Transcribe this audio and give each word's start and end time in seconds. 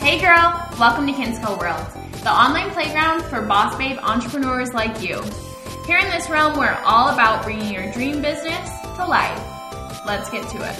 Hey 0.00 0.18
girl, 0.18 0.66
welcome 0.80 1.06
to 1.06 1.12
Kinsco 1.12 1.58
World, 1.60 1.86
the 2.22 2.32
online 2.32 2.70
playground 2.70 3.22
for 3.24 3.42
boss 3.42 3.76
babe 3.76 3.98
entrepreneurs 4.00 4.72
like 4.72 5.02
you. 5.02 5.22
Here 5.86 5.98
in 5.98 6.08
this 6.10 6.30
realm, 6.30 6.58
we're 6.58 6.72
all 6.86 7.10
about 7.10 7.44
bringing 7.44 7.72
your 7.72 7.92
dream 7.92 8.22
business 8.22 8.70
to 8.96 9.06
life. 9.06 9.38
Let's 10.06 10.30
get 10.30 10.48
to 10.48 10.56
it. 10.68 10.74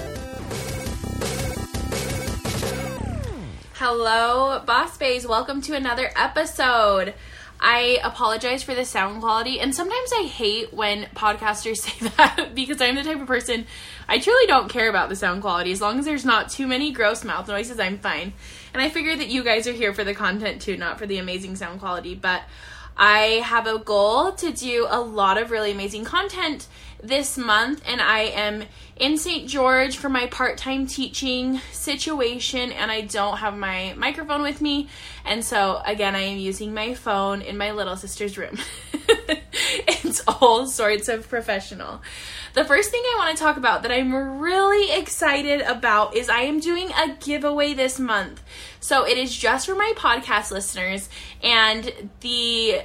Hello, 3.74 4.62
boss 4.64 4.96
babes. 4.96 5.26
Welcome 5.26 5.60
to 5.62 5.76
another 5.76 6.10
episode. 6.16 7.12
I 7.60 8.00
apologize 8.02 8.62
for 8.62 8.74
the 8.74 8.86
sound 8.86 9.20
quality, 9.20 9.60
and 9.60 9.74
sometimes 9.74 10.10
I 10.18 10.22
hate 10.22 10.72
when 10.72 11.04
podcasters 11.14 11.76
say 11.82 12.08
that 12.16 12.54
because 12.54 12.80
I'm 12.80 12.94
the 12.94 13.02
type 13.02 13.20
of 13.20 13.26
person 13.26 13.66
I 14.08 14.18
truly 14.18 14.46
don't 14.46 14.70
care 14.70 14.88
about 14.88 15.10
the 15.10 15.14
sound 15.14 15.42
quality. 15.42 15.72
As 15.72 15.82
long 15.82 15.98
as 15.98 16.06
there's 16.06 16.24
not 16.24 16.48
too 16.48 16.66
many 16.66 16.90
gross 16.90 17.22
mouth 17.22 17.46
noises, 17.46 17.78
I'm 17.78 17.98
fine. 17.98 18.32
And 18.72 18.82
I 18.82 18.88
figure 18.88 19.16
that 19.16 19.28
you 19.28 19.42
guys 19.42 19.66
are 19.66 19.72
here 19.72 19.92
for 19.92 20.04
the 20.04 20.14
content 20.14 20.62
too, 20.62 20.76
not 20.76 20.98
for 20.98 21.06
the 21.06 21.18
amazing 21.18 21.56
sound 21.56 21.80
quality. 21.80 22.14
But 22.14 22.42
I 22.96 23.42
have 23.44 23.66
a 23.66 23.78
goal 23.78 24.32
to 24.32 24.52
do 24.52 24.86
a 24.88 25.00
lot 25.00 25.38
of 25.38 25.50
really 25.50 25.72
amazing 25.72 26.04
content 26.04 26.66
this 27.02 27.38
month, 27.38 27.82
and 27.86 28.00
I 28.00 28.20
am 28.20 28.64
in 28.96 29.16
St. 29.16 29.48
George 29.48 29.96
for 29.96 30.10
my 30.10 30.26
part 30.26 30.58
time 30.58 30.86
teaching 30.86 31.60
situation, 31.72 32.72
and 32.72 32.90
I 32.90 33.00
don't 33.00 33.38
have 33.38 33.56
my 33.56 33.94
microphone 33.96 34.42
with 34.42 34.60
me. 34.60 34.88
And 35.24 35.42
so, 35.42 35.80
again, 35.86 36.14
I 36.14 36.20
am 36.20 36.38
using 36.38 36.74
my 36.74 36.94
phone 36.94 37.40
in 37.40 37.56
my 37.56 37.72
little 37.72 37.96
sister's 37.96 38.36
room. 38.36 38.58
it's 39.88 40.22
all 40.26 40.66
sorts 40.66 41.08
of 41.08 41.28
professional. 41.28 42.02
The 42.54 42.64
first 42.64 42.90
thing 42.90 43.02
I 43.04 43.14
want 43.18 43.36
to 43.36 43.42
talk 43.42 43.56
about 43.56 43.82
that 43.82 43.92
I'm 43.92 44.40
really 44.40 44.92
excited 44.98 45.60
about 45.60 46.16
is 46.16 46.28
I 46.28 46.40
am 46.40 46.58
doing 46.58 46.90
a 46.92 47.14
giveaway 47.20 47.74
this 47.74 47.98
month. 47.98 48.42
So 48.80 49.06
it 49.06 49.16
is 49.16 49.34
just 49.36 49.66
for 49.66 49.74
my 49.74 49.92
podcast 49.96 50.50
listeners, 50.50 51.08
and 51.42 52.10
the 52.20 52.82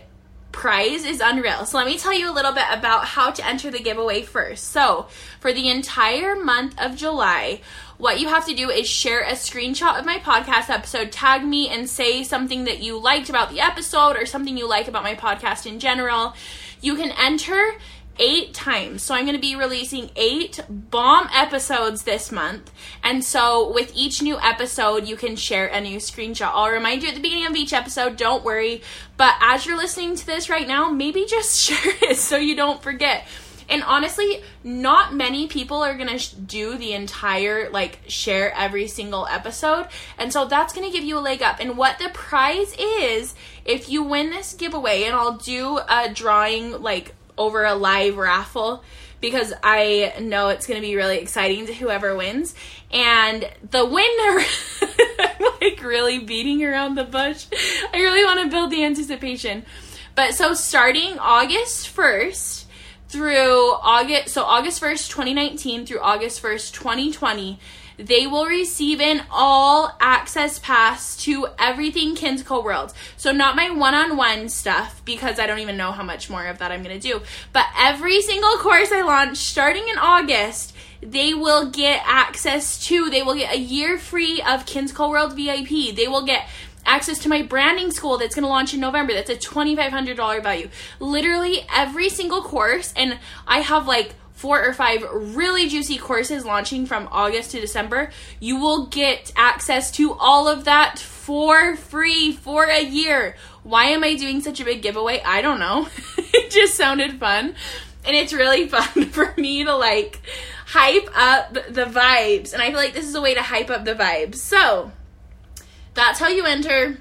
prize 0.52 1.03
is 1.03 1.22
unreal. 1.23 1.66
So 1.66 1.78
let 1.78 1.88
me 1.88 1.97
tell 1.97 2.13
you 2.13 2.31
a 2.31 2.33
little 2.33 2.53
bit 2.53 2.66
about 2.72 3.06
how 3.06 3.31
to 3.31 3.45
enter 3.45 3.69
the 3.72 3.80
giveaway 3.80 4.22
first. 4.22 4.66
So, 4.66 5.08
for 5.41 5.52
the 5.52 5.69
entire 5.69 6.36
month 6.36 6.80
of 6.80 6.95
July, 6.95 7.61
what 7.97 8.19
you 8.19 8.30
have 8.30 8.45
to 8.47 8.53
do 8.53 8.69
is 8.69 8.88
share 8.88 9.22
a 9.22 9.33
screenshot 9.33 10.00
of 10.00 10.06
my 10.06 10.17
podcast 10.17 10.69
episode, 10.69 11.11
tag 11.11 11.45
me, 11.45 11.69
and 11.69 11.89
say 11.89 12.23
something 12.23 12.66
that 12.66 12.80
you 12.80 12.97
liked 12.97 13.30
about 13.30 13.52
the 13.52 13.59
episode 13.59 14.16
or 14.17 14.25
something 14.25 14.58
you 14.58 14.67
like 14.67 14.88
about 14.88 15.03
my 15.03 15.16
podcast 15.16 15.66
in 15.66 15.80
general. 15.80 16.33
You 16.86 16.95
can 16.95 17.11
enter 17.17 17.73
eight 18.19 18.53
times. 18.53 19.02
So 19.02 19.16
I'm 19.16 19.25
going 19.25 19.36
to 19.36 19.41
be 19.41 19.55
releasing 19.55 20.11
eight 20.16 20.59
bomb 20.69 21.28
episodes 21.33 22.03
this 22.03 22.31
month. 22.31 22.72
And 23.03 23.23
so 23.23 23.73
with 23.73 23.91
each 23.95 24.22
new 24.22 24.38
episode, 24.39 25.08
you 25.08 25.16
can 25.16 25.36
share 25.36 25.66
a 25.66 25.81
new 25.81 25.97
screenshot. 25.97 26.52
I'll 26.53 26.69
remind 26.69 27.02
you 27.02 27.09
at 27.09 27.16
the 27.16 27.22
beginning 27.22 27.47
of 27.47 27.56
each 27.56 27.73
episode, 27.73 28.17
don't 28.17 28.44
worry. 28.44 28.83
But 29.17 29.33
as 29.41 29.66
you're 29.66 29.78
listening 29.78 30.16
to 30.16 30.25
this 30.25 30.47
right 30.47 30.67
now, 30.67 30.89
maybe 30.89 31.25
just 31.25 31.59
share 31.66 31.94
it 32.09 32.17
so 32.17 32.38
you 32.38 32.56
don't 32.56 32.83
forget. 32.83 33.28
And 33.69 33.83
honestly, 33.83 34.44
not 34.63 35.13
many 35.13 35.47
people 35.47 35.77
are 35.77 35.95
going 35.95 36.09
to 36.09 36.19
sh- 36.19 36.30
do 36.30 36.77
the 36.77 36.94
entire, 36.94 37.69
like, 37.69 37.99
share 38.07 38.53
every 38.53 38.88
single 38.88 39.27
episode. 39.27 39.88
And 40.17 40.31
so 40.31 40.45
that's 40.45 40.73
going 40.73 40.89
to 40.89 40.95
give 40.95 41.03
you 41.03 41.17
a 41.17 41.19
leg 41.19 41.41
up. 41.41 41.59
And 41.59 41.77
what 41.77 41.99
the 41.99 42.09
prize 42.09 42.75
is, 42.77 43.35
if 43.66 43.89
you 43.89 44.03
win 44.03 44.30
this 44.30 44.53
giveaway, 44.53 45.03
and 45.03 45.16
I'll 45.16 45.38
do 45.38 45.80
a 45.89 46.09
drawing, 46.13 46.81
like, 46.81 47.16
over 47.38 47.66
a 47.66 47.75
live 47.75 48.17
raffle 48.17 48.83
because 49.22 49.53
I 49.63 50.13
know 50.22 50.50
it's 50.50 50.67
going 50.67 50.79
to 50.79 50.85
be 50.88 50.95
really 50.95 51.17
exciting 51.17 51.66
to 51.66 51.73
whoever 51.73 52.16
wins. 52.16 52.53
And 52.91 53.50
the 53.72 53.85
winner, 53.85 54.45
like 55.61 55.81
really 55.83 56.19
beating 56.19 56.63
around 56.63 56.95
the 56.95 57.03
bush. 57.03 57.47
I 57.94 57.97
really 57.97 58.23
want 58.23 58.41
to 58.41 58.50
build 58.50 58.72
the 58.72 58.84
anticipation. 58.84 59.66
But 60.13 60.34
so 60.34 60.53
starting 60.53 61.17
August 61.19 61.94
1st 61.95 62.65
through 63.16 63.72
August, 63.81 64.34
so 64.34 64.44
August 64.44 64.81
1st, 64.81 65.09
2019 65.09 65.86
through 65.86 66.02
August 66.02 66.44
1st, 66.44 66.74
2020, 66.74 67.58
they 67.96 68.28
will 68.28 68.46
receive 68.46 69.00
an 69.00 69.24
all 69.31 69.96
access 70.02 70.59
pass 70.59 71.16
to 71.24 71.48
everything 71.58 72.14
Kinsco 72.14 72.62
World. 72.62 72.94
So, 73.16 73.31
not 73.31 73.56
my 73.56 73.70
one 73.70 73.94
on 73.94 74.18
one 74.18 74.50
stuff 74.50 75.02
because 75.06 75.40
I 75.40 75.48
don't 75.48 75.59
even 75.59 75.78
know 75.78 75.94
how 75.94 76.03
much 76.03 76.30
more 76.30 76.46
of 76.46 76.58
that 76.58 76.74
I'm 76.74 76.84
going 76.84 77.00
to 77.00 77.08
do, 77.08 77.22
but 77.53 77.68
every 77.78 78.22
single 78.22 78.58
course 78.58 78.92
I 78.92 79.02
launch 79.02 79.38
starting 79.38 79.88
in 79.88 79.97
August 79.97 80.74
they 81.02 81.36
will 81.36 81.70
get 81.70 82.02
access 82.06 82.84
to, 82.88 83.09
they 83.12 83.22
will 83.22 83.36
get 83.36 83.53
a 83.53 83.59
year 83.59 83.97
free 83.97 84.42
of 84.42 84.66
Kinsco 84.66 85.08
World 85.08 85.34
VIP. 85.34 85.96
They 85.96 86.08
will 86.08 86.26
get 86.26 86.50
access 86.85 87.19
to 87.19 87.29
my 87.29 87.41
branding 87.41 87.91
school 87.91 88.18
that's 88.18 88.35
going 88.35 88.44
to 88.44 88.50
launch 88.50 88.73
in 88.73 88.79
November. 88.79 89.13
That's 89.13 89.29
a 89.29 89.35
$2,500 89.35 90.44
value. 90.44 90.69
Literally 91.00 91.66
every 91.73 92.09
single 92.09 92.41
course, 92.41 92.94
and 92.96 93.19
I 93.47 93.59
have 93.59 93.88
like 93.88 94.16
four 94.35 94.62
or 94.63 94.73
five 94.73 95.03
really 95.12 95.68
juicy 95.68 95.97
courses 95.97 96.46
launching 96.46 96.85
from 96.85 97.07
August 97.12 97.51
to 97.51 97.59
December, 97.59 98.12
you 98.40 98.59
will 98.59 98.88
get 98.88 99.31
access 99.35 99.90
to 99.91 100.13
all 100.13 100.47
of 100.47 100.66
that 100.66 101.00
for 101.00 101.75
free 101.75 102.34
for 102.34 102.66
a 102.66 102.84
year. 102.84 103.35
Why 103.63 103.85
am 103.85 104.03
I 104.03 104.16
doing 104.16 104.41
such 104.41 104.59
a 104.59 104.66
big 104.66 104.81
giveaway? 104.81 105.22
I 105.25 105.41
don't 105.41 105.59
know. 105.59 105.88
it 106.17 106.52
just 106.52 106.75
sounded 106.75 107.19
fun. 107.19 107.56
And 108.06 108.16
it's 108.16 108.34
really 108.34 108.67
fun 108.69 109.06
for 109.06 109.34
me 109.38 109.63
to 109.63 109.75
like 109.75 110.22
hype 110.67 111.09
up 111.16 111.53
the 111.53 111.85
vibes. 111.85 112.53
And 112.53 112.62
I 112.62 112.67
feel 112.67 112.78
like 112.78 112.94
this 112.94 113.07
is 113.07 113.16
a 113.16 113.22
way 113.22 113.34
to 113.34 113.41
hype 113.41 113.69
up 113.69 113.85
the 113.85 113.96
vibes. 113.96 114.35
So 114.35 114.91
that's 115.95 116.19
how 116.19 116.28
you 116.28 116.45
enter. 116.45 117.00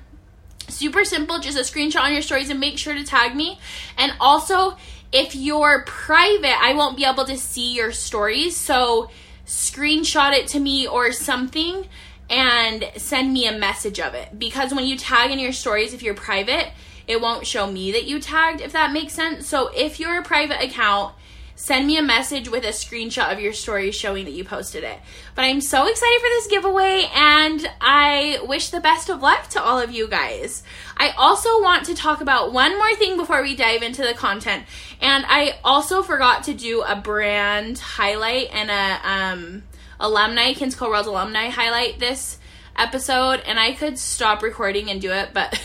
Super 0.69 1.05
simple, 1.05 1.41
just 1.41 1.59
a 1.59 1.61
screenshot 1.61 2.01
on 2.01 2.13
your 2.13 2.23
stories 2.23 2.49
and 2.49 2.59
make 2.59 2.79
sure 2.79 2.95
to 2.95 3.05
tag 3.05 3.37
me. 3.37 3.59
And 3.99 4.13
also, 4.19 4.77
if 5.13 5.35
you're 5.35 5.83
private, 5.87 6.57
I 6.61 6.75
won't 6.75 6.97
be 6.97 7.05
able 7.05 7.25
to 7.27 7.37
see 7.37 7.75
your 7.75 7.93
stories. 7.93 8.57
So 8.57 9.11
screenshot 9.47 10.33
it 10.33 10.49
to 10.49 10.61
me 10.61 10.87
or 10.87 11.13
something 11.13 11.87
and 12.31 12.91
send 12.97 13.33
me 13.33 13.47
a 13.47 13.57
message 13.57 14.01
of 14.01 14.15
it. 14.15 14.39
Because 14.39 14.73
when 14.73 14.87
you 14.87 14.97
tag 14.97 15.31
in 15.31 15.39
your 15.39 15.53
stories, 15.53 15.93
if 15.93 16.03
you're 16.03 16.15
private, 16.15 16.73
it 17.07 17.21
won't 17.21 17.47
show 17.47 17.71
me 17.71 17.93
that 17.93 18.05
you 18.05 18.19
tagged, 18.19 18.63
if 18.63 18.73
that 18.73 18.93
makes 18.93 19.13
sense. 19.13 19.47
So 19.47 19.69
if 19.69 20.01
you're 20.01 20.19
a 20.19 20.23
private 20.23 20.63
account, 20.63 21.15
send 21.57 21.87
me 21.87 21.97
a 21.97 22.03
message 22.03 22.49
with 22.49 22.65
a 22.65 22.69
screenshot 22.69 23.33
of 23.33 23.41
your 23.41 23.53
story 23.53 23.91
showing 23.91 24.25
that 24.25 24.33
you 24.33 24.45
posted 24.45 24.83
it. 24.83 24.99
But 25.35 25.45
I'm 25.45 25.61
so 25.61 25.87
excited 25.87 26.21
for 26.21 26.29
this 26.29 26.47
giveaway 26.49 27.09
and 27.15 27.67
I 27.81 28.41
wish 28.45 28.71
the 28.71 28.81
best 28.81 29.09
of 29.09 29.23
luck 29.23 29.49
to 29.51 29.63
all 29.63 29.79
of 29.79 29.93
you 29.93 30.09
guys. 30.09 30.63
I 30.97 31.11
also 31.11 31.63
want 31.63 31.87
to 31.87 31.95
talk 31.95 32.21
about 32.21 32.53
one 32.53 32.77
more 32.77 32.95
thing 32.97 33.17
before 33.17 33.43
we 33.43 33.55
dive 33.55 33.83
into 33.83 34.03
the 34.03 34.15
content. 34.15 34.65
And 35.01 35.25
I 35.29 35.59
also 35.63 36.03
forgot 36.03 36.45
to 36.45 36.55
do 36.55 36.83
a 36.83 36.97
brand 36.97 37.79
highlight 37.79 38.51
and 38.53 38.71
a 38.71 39.09
um, 39.09 39.63
alumni, 40.01 40.55
Kinsco 40.55 40.89
World 40.89 41.07
alumni 41.07 41.51
highlight 41.51 42.01
this 42.01 42.39
episode. 42.77 43.41
And 43.47 43.61
I 43.61 43.73
could 43.73 43.99
stop 43.99 44.43
recording 44.43 44.91
and 44.91 45.01
do 45.01 45.13
it, 45.13 45.31
but 45.33 45.61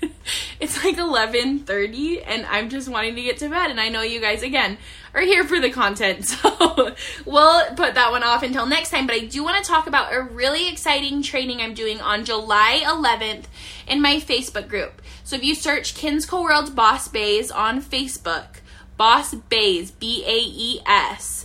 it's 0.60 0.82
like 0.84 0.96
11:30 0.96 2.22
and 2.26 2.46
I'm 2.46 2.68
just 2.68 2.88
wanting 2.88 3.14
to 3.16 3.22
get 3.22 3.38
to 3.38 3.48
bed 3.48 3.70
and 3.70 3.80
I 3.80 3.88
know 3.88 4.02
you 4.02 4.20
guys 4.20 4.42
again 4.42 4.78
are 5.14 5.22
here 5.22 5.44
for 5.44 5.60
the 5.60 5.70
content. 5.70 6.24
So 6.44 6.94
we'll 7.24 7.66
put 7.74 7.94
that 7.94 8.10
one 8.10 8.22
off 8.22 8.42
until 8.42 8.66
next 8.66 8.90
time, 8.90 9.06
but 9.06 9.14
I 9.14 9.20
do 9.20 9.44
want 9.44 9.62
to 9.62 9.68
talk 9.68 9.86
about 9.86 10.12
a 10.12 10.22
really 10.22 10.68
exciting 10.68 11.22
training 11.22 11.60
I'm 11.60 11.74
doing 11.74 12.00
on 12.00 12.24
July 12.24 12.82
11th 12.84 13.44
in 13.86 14.02
my 14.02 14.16
Facebook 14.16 14.68
group. 14.68 15.00
So 15.22 15.36
if 15.36 15.44
you 15.44 15.54
search 15.54 15.94
Kinsco 15.94 16.42
World 16.42 16.74
Boss 16.74 17.08
Baes 17.08 17.50
on 17.50 17.80
Facebook, 17.80 18.60
Boss 18.96 19.34
Baes, 19.34 19.90
B 19.90 20.24
A 20.26 20.38
E 20.38 20.80
S 20.86 21.43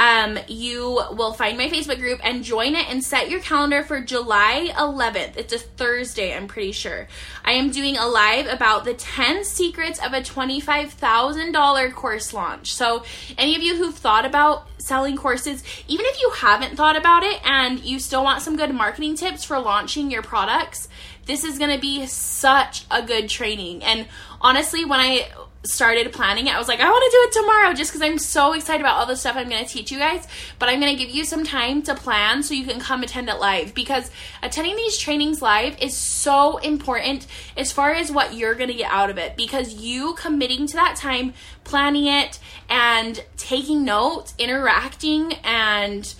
um, 0.00 0.38
you 0.48 0.98
will 1.12 1.34
find 1.34 1.58
my 1.58 1.68
Facebook 1.68 1.98
group 1.98 2.20
and 2.24 2.42
join 2.42 2.74
it 2.74 2.88
and 2.88 3.04
set 3.04 3.28
your 3.28 3.40
calendar 3.40 3.82
for 3.82 4.00
July 4.00 4.72
11th. 4.74 5.36
It's 5.36 5.52
a 5.52 5.58
Thursday, 5.58 6.34
I'm 6.34 6.48
pretty 6.48 6.72
sure. 6.72 7.06
I 7.44 7.52
am 7.52 7.70
doing 7.70 7.98
a 7.98 8.06
live 8.06 8.46
about 8.46 8.86
the 8.86 8.94
10 8.94 9.44
secrets 9.44 9.98
of 10.02 10.14
a 10.14 10.22
$25,000 10.22 11.94
course 11.94 12.32
launch. 12.32 12.72
So, 12.72 13.04
any 13.36 13.54
of 13.54 13.62
you 13.62 13.76
who've 13.76 13.94
thought 13.94 14.24
about 14.24 14.68
selling 14.78 15.18
courses, 15.18 15.62
even 15.86 16.06
if 16.06 16.18
you 16.22 16.30
haven't 16.34 16.76
thought 16.76 16.96
about 16.96 17.22
it 17.22 17.38
and 17.44 17.78
you 17.80 18.00
still 18.00 18.24
want 18.24 18.40
some 18.40 18.56
good 18.56 18.74
marketing 18.74 19.16
tips 19.16 19.44
for 19.44 19.58
launching 19.58 20.10
your 20.10 20.22
products, 20.22 20.88
this 21.26 21.44
is 21.44 21.58
going 21.58 21.74
to 21.74 21.80
be 21.80 22.06
such 22.06 22.86
a 22.90 23.02
good 23.02 23.28
training. 23.28 23.84
And 23.84 24.08
honestly, 24.40 24.86
when 24.86 24.98
I 24.98 25.28
started 25.62 26.10
planning 26.12 26.46
it, 26.46 26.54
I 26.54 26.58
was 26.58 26.68
like, 26.68 26.80
I 26.80 26.88
want 26.88 27.04
to 27.04 27.16
do 27.16 27.22
it 27.24 27.42
tomorrow 27.42 27.74
just 27.74 27.92
because 27.92 28.02
I'm 28.02 28.18
so 28.18 28.54
excited 28.54 28.80
about 28.80 28.96
all 28.96 29.06
the 29.06 29.16
stuff 29.16 29.36
I'm 29.36 29.48
going 29.48 29.64
to 29.64 29.70
teach 29.70 29.90
you 29.92 29.98
guys. 29.98 30.26
But 30.58 30.68
I'm 30.68 30.80
going 30.80 30.96
to 30.96 31.02
give 31.02 31.14
you 31.14 31.24
some 31.24 31.44
time 31.44 31.82
to 31.82 31.94
plan 31.94 32.42
so 32.42 32.54
you 32.54 32.64
can 32.64 32.80
come 32.80 33.02
attend 33.02 33.28
it 33.28 33.38
live 33.38 33.74
because 33.74 34.10
attending 34.42 34.76
these 34.76 34.96
trainings 34.96 35.42
live 35.42 35.76
is 35.80 35.94
so 35.96 36.56
important 36.58 37.26
as 37.56 37.72
far 37.72 37.92
as 37.92 38.10
what 38.10 38.34
you're 38.34 38.54
going 38.54 38.70
to 38.70 38.76
get 38.76 38.90
out 38.90 39.10
of 39.10 39.18
it 39.18 39.36
because 39.36 39.74
you 39.74 40.14
committing 40.14 40.66
to 40.66 40.74
that 40.74 40.96
time, 40.96 41.34
planning 41.64 42.06
it, 42.06 42.38
and 42.68 43.22
taking 43.36 43.84
notes, 43.84 44.34
interacting, 44.38 45.34
and 45.44 46.14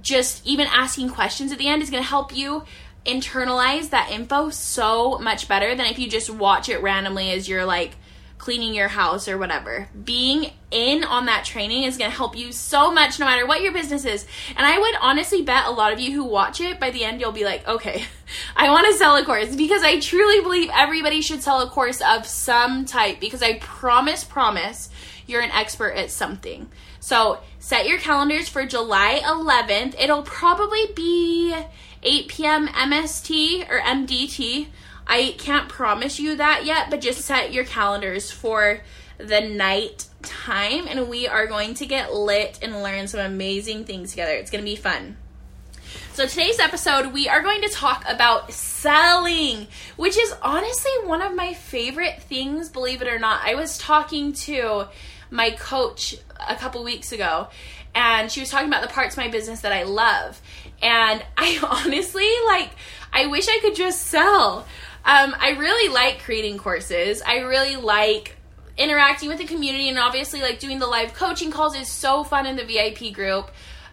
just 0.00 0.46
even 0.46 0.68
asking 0.68 1.10
questions 1.10 1.50
at 1.50 1.58
the 1.58 1.66
end 1.66 1.82
is 1.82 1.90
going 1.90 2.02
to 2.02 2.08
help 2.08 2.36
you 2.36 2.64
internalize 3.04 3.90
that 3.90 4.10
info 4.10 4.50
so 4.50 5.18
much 5.18 5.48
better 5.48 5.74
than 5.74 5.86
if 5.86 5.98
you 5.98 6.08
just 6.08 6.28
watch 6.28 6.68
it 6.68 6.82
randomly 6.82 7.30
as 7.30 7.48
you're 7.48 7.64
like 7.64 7.96
cleaning 8.38 8.74
your 8.74 8.88
house 8.88 9.28
or 9.28 9.38
whatever. 9.38 9.88
Being 10.04 10.52
in 10.70 11.04
on 11.04 11.26
that 11.26 11.44
training 11.44 11.84
is 11.84 11.96
going 11.96 12.10
to 12.10 12.16
help 12.16 12.36
you 12.36 12.52
so 12.52 12.92
much 12.92 13.18
no 13.18 13.26
matter 13.26 13.46
what 13.46 13.62
your 13.62 13.72
business 13.72 14.04
is. 14.04 14.26
And 14.56 14.66
I 14.66 14.78
would 14.78 14.94
honestly 15.00 15.42
bet 15.42 15.66
a 15.66 15.70
lot 15.70 15.92
of 15.92 16.00
you 16.00 16.12
who 16.12 16.24
watch 16.24 16.60
it 16.60 16.78
by 16.78 16.90
the 16.90 17.04
end 17.04 17.20
you'll 17.20 17.32
be 17.32 17.44
like, 17.44 17.66
"Okay, 17.66 18.04
I 18.56 18.70
want 18.70 18.86
to 18.88 18.94
sell 18.94 19.16
a 19.16 19.24
course" 19.24 19.56
because 19.56 19.82
I 19.82 20.00
truly 20.00 20.42
believe 20.42 20.70
everybody 20.72 21.22
should 21.22 21.42
sell 21.42 21.60
a 21.60 21.70
course 21.70 22.00
of 22.00 22.26
some 22.26 22.84
type 22.84 23.20
because 23.20 23.42
I 23.42 23.58
promise 23.58 24.24
promise 24.24 24.90
you're 25.26 25.42
an 25.42 25.50
expert 25.50 25.92
at 25.92 26.10
something. 26.10 26.68
So, 27.00 27.40
set 27.58 27.86
your 27.86 27.98
calendars 27.98 28.48
for 28.48 28.66
July 28.66 29.20
11th. 29.24 29.94
It'll 29.98 30.22
probably 30.22 30.86
be 30.94 31.54
8 32.02 32.28
p.m. 32.28 32.68
MST 32.68 33.68
or 33.70 33.80
MDT. 33.80 34.68
I 35.06 35.34
can't 35.38 35.68
promise 35.68 36.18
you 36.18 36.36
that 36.36 36.64
yet, 36.64 36.90
but 36.90 37.00
just 37.00 37.20
set 37.20 37.52
your 37.52 37.64
calendars 37.64 38.30
for 38.30 38.80
the 39.18 39.40
night 39.40 40.06
time 40.22 40.86
and 40.88 41.08
we 41.08 41.26
are 41.26 41.46
going 41.46 41.74
to 41.74 41.86
get 41.86 42.12
lit 42.12 42.58
and 42.60 42.82
learn 42.82 43.06
some 43.06 43.20
amazing 43.20 43.84
things 43.84 44.10
together. 44.10 44.32
It's 44.32 44.50
going 44.50 44.62
to 44.62 44.70
be 44.70 44.76
fun. 44.76 45.16
So, 46.12 46.26
today's 46.26 46.58
episode, 46.58 47.12
we 47.12 47.28
are 47.28 47.42
going 47.42 47.60
to 47.62 47.68
talk 47.68 48.04
about 48.08 48.50
selling, 48.52 49.66
which 49.96 50.16
is 50.16 50.34
honestly 50.42 50.90
one 51.04 51.20
of 51.20 51.34
my 51.34 51.52
favorite 51.52 52.22
things, 52.22 52.70
believe 52.70 53.02
it 53.02 53.08
or 53.08 53.18
not. 53.18 53.42
I 53.44 53.54
was 53.54 53.76
talking 53.76 54.32
to 54.32 54.86
my 55.30 55.50
coach 55.50 56.16
a 56.48 56.56
couple 56.56 56.82
weeks 56.82 57.12
ago, 57.12 57.48
and 57.94 58.32
she 58.32 58.40
was 58.40 58.50
talking 58.50 58.68
about 58.68 58.82
the 58.82 58.88
parts 58.88 59.14
of 59.14 59.18
my 59.18 59.28
business 59.28 59.60
that 59.60 59.72
I 59.72 59.82
love. 59.82 60.40
And 60.82 61.24
I 61.36 61.60
honestly, 61.84 62.30
like, 62.46 62.70
I 63.12 63.26
wish 63.26 63.46
I 63.48 63.58
could 63.60 63.74
just 63.74 64.02
sell. 64.02 64.66
Um, 65.06 65.36
I 65.38 65.50
really 65.50 65.92
like 65.94 66.24
creating 66.24 66.58
courses. 66.58 67.22
I 67.24 67.38
really 67.38 67.76
like 67.76 68.36
interacting 68.76 69.28
with 69.28 69.38
the 69.38 69.46
community, 69.46 69.88
and 69.88 69.98
obviously, 69.98 70.42
like 70.42 70.58
doing 70.58 70.80
the 70.80 70.86
live 70.86 71.14
coaching 71.14 71.52
calls 71.52 71.76
is 71.76 71.88
so 71.88 72.24
fun 72.24 72.44
in 72.44 72.56
the 72.56 72.64
VIP 72.64 73.14
group. 73.14 73.50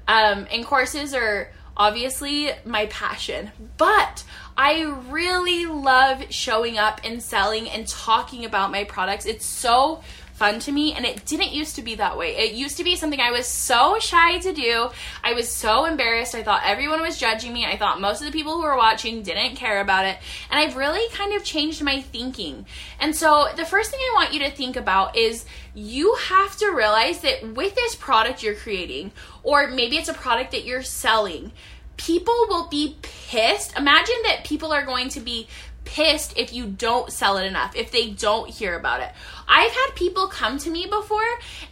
Um, 0.08 0.48
and 0.52 0.66
courses 0.66 1.14
are 1.14 1.52
obviously 1.78 2.50
my 2.66 2.88
passion, 2.88 3.52
but 3.78 4.24
I 4.58 4.84
really 5.10 5.66
love 5.66 6.26
showing 6.32 6.78
up 6.78 7.02
and 7.04 7.22
selling 7.22 7.70
and 7.70 7.88
talking 7.88 8.44
about 8.44 8.72
my 8.72 8.84
products. 8.84 9.26
It's 9.26 9.46
so 9.46 10.02
fun 10.34 10.60
to 10.60 10.72
me 10.72 10.94
and 10.94 11.06
it 11.06 11.26
didn't 11.26 11.52
used 11.52 11.76
to 11.76 11.82
be 11.82 11.96
that 11.96 12.18
way. 12.18 12.36
It 12.36 12.54
used 12.54 12.78
to 12.78 12.84
be 12.84 12.96
something 12.96 13.20
I 13.20 13.32
was 13.32 13.48
so 13.48 13.98
shy 14.00 14.40
to 14.40 14.52
do. 14.52 14.90
I 15.24 15.34
was 15.34 15.50
so 15.50 15.86
embarrassed. 15.86 16.36
I 16.36 16.44
thought 16.44 16.64
everyone 16.66 17.02
was 17.02 17.18
judging 17.18 17.54
me. 17.54 17.66
I 17.66 17.78
thought 17.78 18.02
most 18.02 18.22
of 18.22 18.26
the 18.26 18.32
people 18.32 18.56
who 18.56 18.64
were 18.64 18.76
watching 18.76 19.22
didn't 19.22 19.56
care 19.56 19.80
about 19.80 20.06
it. 20.06 20.18
And 20.50 20.60
I've 20.60 20.76
really 20.76 21.08
kind 21.16 21.34
of 21.34 21.44
changed 21.44 21.82
my 21.82 22.02
thinking. 22.02 22.66
And 23.00 23.16
so 23.16 23.48
the 23.56 23.66
first 23.66 23.92
thing 23.92 24.00
I 24.00 24.16
want 24.16 24.34
you 24.34 24.40
to 24.40 24.52
think 24.52 24.76
about 24.76 25.16
is 25.16 25.46
you 25.76 26.16
have 26.16 26.58
to 26.58 26.72
realize 26.72 27.22
that 27.22 27.54
with 27.56 27.76
this 27.76 27.96
product 27.96 28.44
you're 28.44 28.56
creating 28.56 29.12
or 29.44 29.68
maybe 29.68 29.98
it's 29.98 30.10
a 30.10 30.14
product 30.14 30.52
that 30.52 30.66
you're 30.66 30.84
selling, 30.84 31.52
people 31.98 32.46
will 32.50 32.68
be 32.68 32.98
pissed. 33.02 33.78
Imagine 33.78 34.16
that 34.26 34.44
people 34.44 34.74
are 34.74 34.86
going 34.86 35.10
to 35.10 35.20
be 35.20 35.48
pissed 35.86 36.38
if 36.38 36.54
you 36.54 36.66
don't 36.66 37.12
sell 37.12 37.38
it 37.38 37.46
enough, 37.46 37.76
if 37.76 37.92
they 37.92 38.10
don't 38.10 38.50
hear 38.50 38.76
about 38.76 39.02
it. 39.02 39.12
I've 39.48 39.72
had 39.72 39.92
people 39.96 40.28
come 40.28 40.58
to 40.60 40.70
me 40.70 40.88
before, 40.88 41.22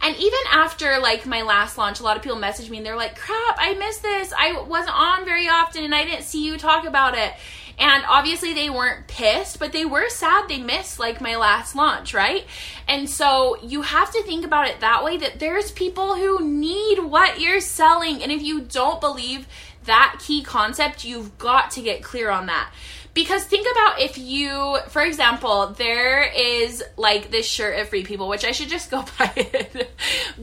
and 0.02 0.16
even 0.16 0.38
after 0.50 0.98
like 0.98 1.26
my 1.26 1.42
last 1.42 1.78
launch, 1.78 2.00
a 2.00 2.02
lot 2.02 2.16
of 2.16 2.22
people 2.22 2.38
message 2.38 2.70
me 2.70 2.78
and 2.78 2.86
they're 2.86 2.96
like, 2.96 3.18
crap, 3.18 3.56
I 3.58 3.74
missed 3.74 4.02
this. 4.02 4.32
I 4.36 4.60
wasn't 4.62 4.96
on 4.96 5.24
very 5.24 5.48
often 5.48 5.84
and 5.84 5.94
I 5.94 6.04
didn't 6.04 6.24
see 6.24 6.44
you 6.44 6.58
talk 6.58 6.84
about 6.86 7.16
it. 7.16 7.32
And 7.78 8.04
obviously 8.06 8.52
they 8.52 8.70
weren't 8.70 9.08
pissed, 9.08 9.58
but 9.58 9.72
they 9.72 9.84
were 9.84 10.08
sad 10.08 10.48
they 10.48 10.58
missed 10.58 10.98
like 10.98 11.20
my 11.20 11.36
last 11.36 11.74
launch, 11.74 12.12
right? 12.12 12.44
And 12.86 13.08
so 13.08 13.56
you 13.62 13.82
have 13.82 14.12
to 14.12 14.22
think 14.22 14.44
about 14.44 14.68
it 14.68 14.80
that 14.80 15.02
way 15.02 15.16
that 15.16 15.40
there's 15.40 15.70
people 15.70 16.14
who 16.14 16.46
need 16.46 16.98
what 16.98 17.40
you're 17.40 17.60
selling. 17.60 18.22
And 18.22 18.30
if 18.30 18.42
you 18.42 18.60
don't 18.60 19.00
believe 19.00 19.48
that 19.84 20.18
key 20.20 20.42
concept, 20.42 21.04
you've 21.04 21.38
got 21.38 21.70
to 21.72 21.82
get 21.82 22.02
clear 22.02 22.30
on 22.30 22.46
that. 22.46 22.72
Because 23.14 23.44
think 23.44 23.66
about 23.70 24.00
if 24.00 24.16
you, 24.16 24.78
for 24.88 25.02
example, 25.02 25.74
there 25.76 26.22
is 26.22 26.82
like 26.96 27.30
this 27.30 27.46
shirt 27.46 27.78
at 27.78 27.88
Free 27.88 28.04
People, 28.04 28.26
which 28.28 28.44
I 28.44 28.52
should 28.52 28.68
just 28.68 28.90
go 28.90 29.04
buy 29.18 29.32
it. 29.36 29.90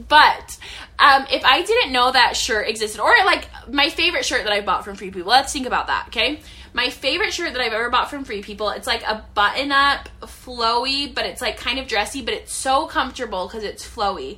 but 0.07 0.57
um, 0.99 1.25
if 1.31 1.43
I 1.43 1.63
didn't 1.63 1.91
know 1.91 2.11
that 2.11 2.37
shirt 2.37 2.67
existed, 2.67 3.01
or 3.01 3.11
like 3.25 3.47
my 3.71 3.89
favorite 3.89 4.23
shirt 4.25 4.43
that 4.43 4.53
I 4.53 4.61
bought 4.61 4.85
from 4.85 4.95
Free 4.95 5.09
People, 5.09 5.29
let's 5.29 5.51
think 5.51 5.65
about 5.65 5.87
that, 5.87 6.05
okay? 6.09 6.41
My 6.73 6.91
favorite 6.91 7.33
shirt 7.33 7.53
that 7.53 7.61
I've 7.61 7.73
ever 7.73 7.89
bought 7.89 8.11
from 8.11 8.23
Free 8.23 8.43
People, 8.43 8.69
it's 8.69 8.85
like 8.85 9.01
a 9.03 9.25
button 9.33 9.71
up, 9.71 10.07
flowy, 10.21 11.13
but 11.13 11.25
it's 11.25 11.41
like 11.41 11.57
kind 11.57 11.79
of 11.79 11.87
dressy, 11.87 12.21
but 12.21 12.35
it's 12.35 12.53
so 12.53 12.85
comfortable 12.85 13.47
because 13.47 13.63
it's 13.63 13.87
flowy. 13.87 14.37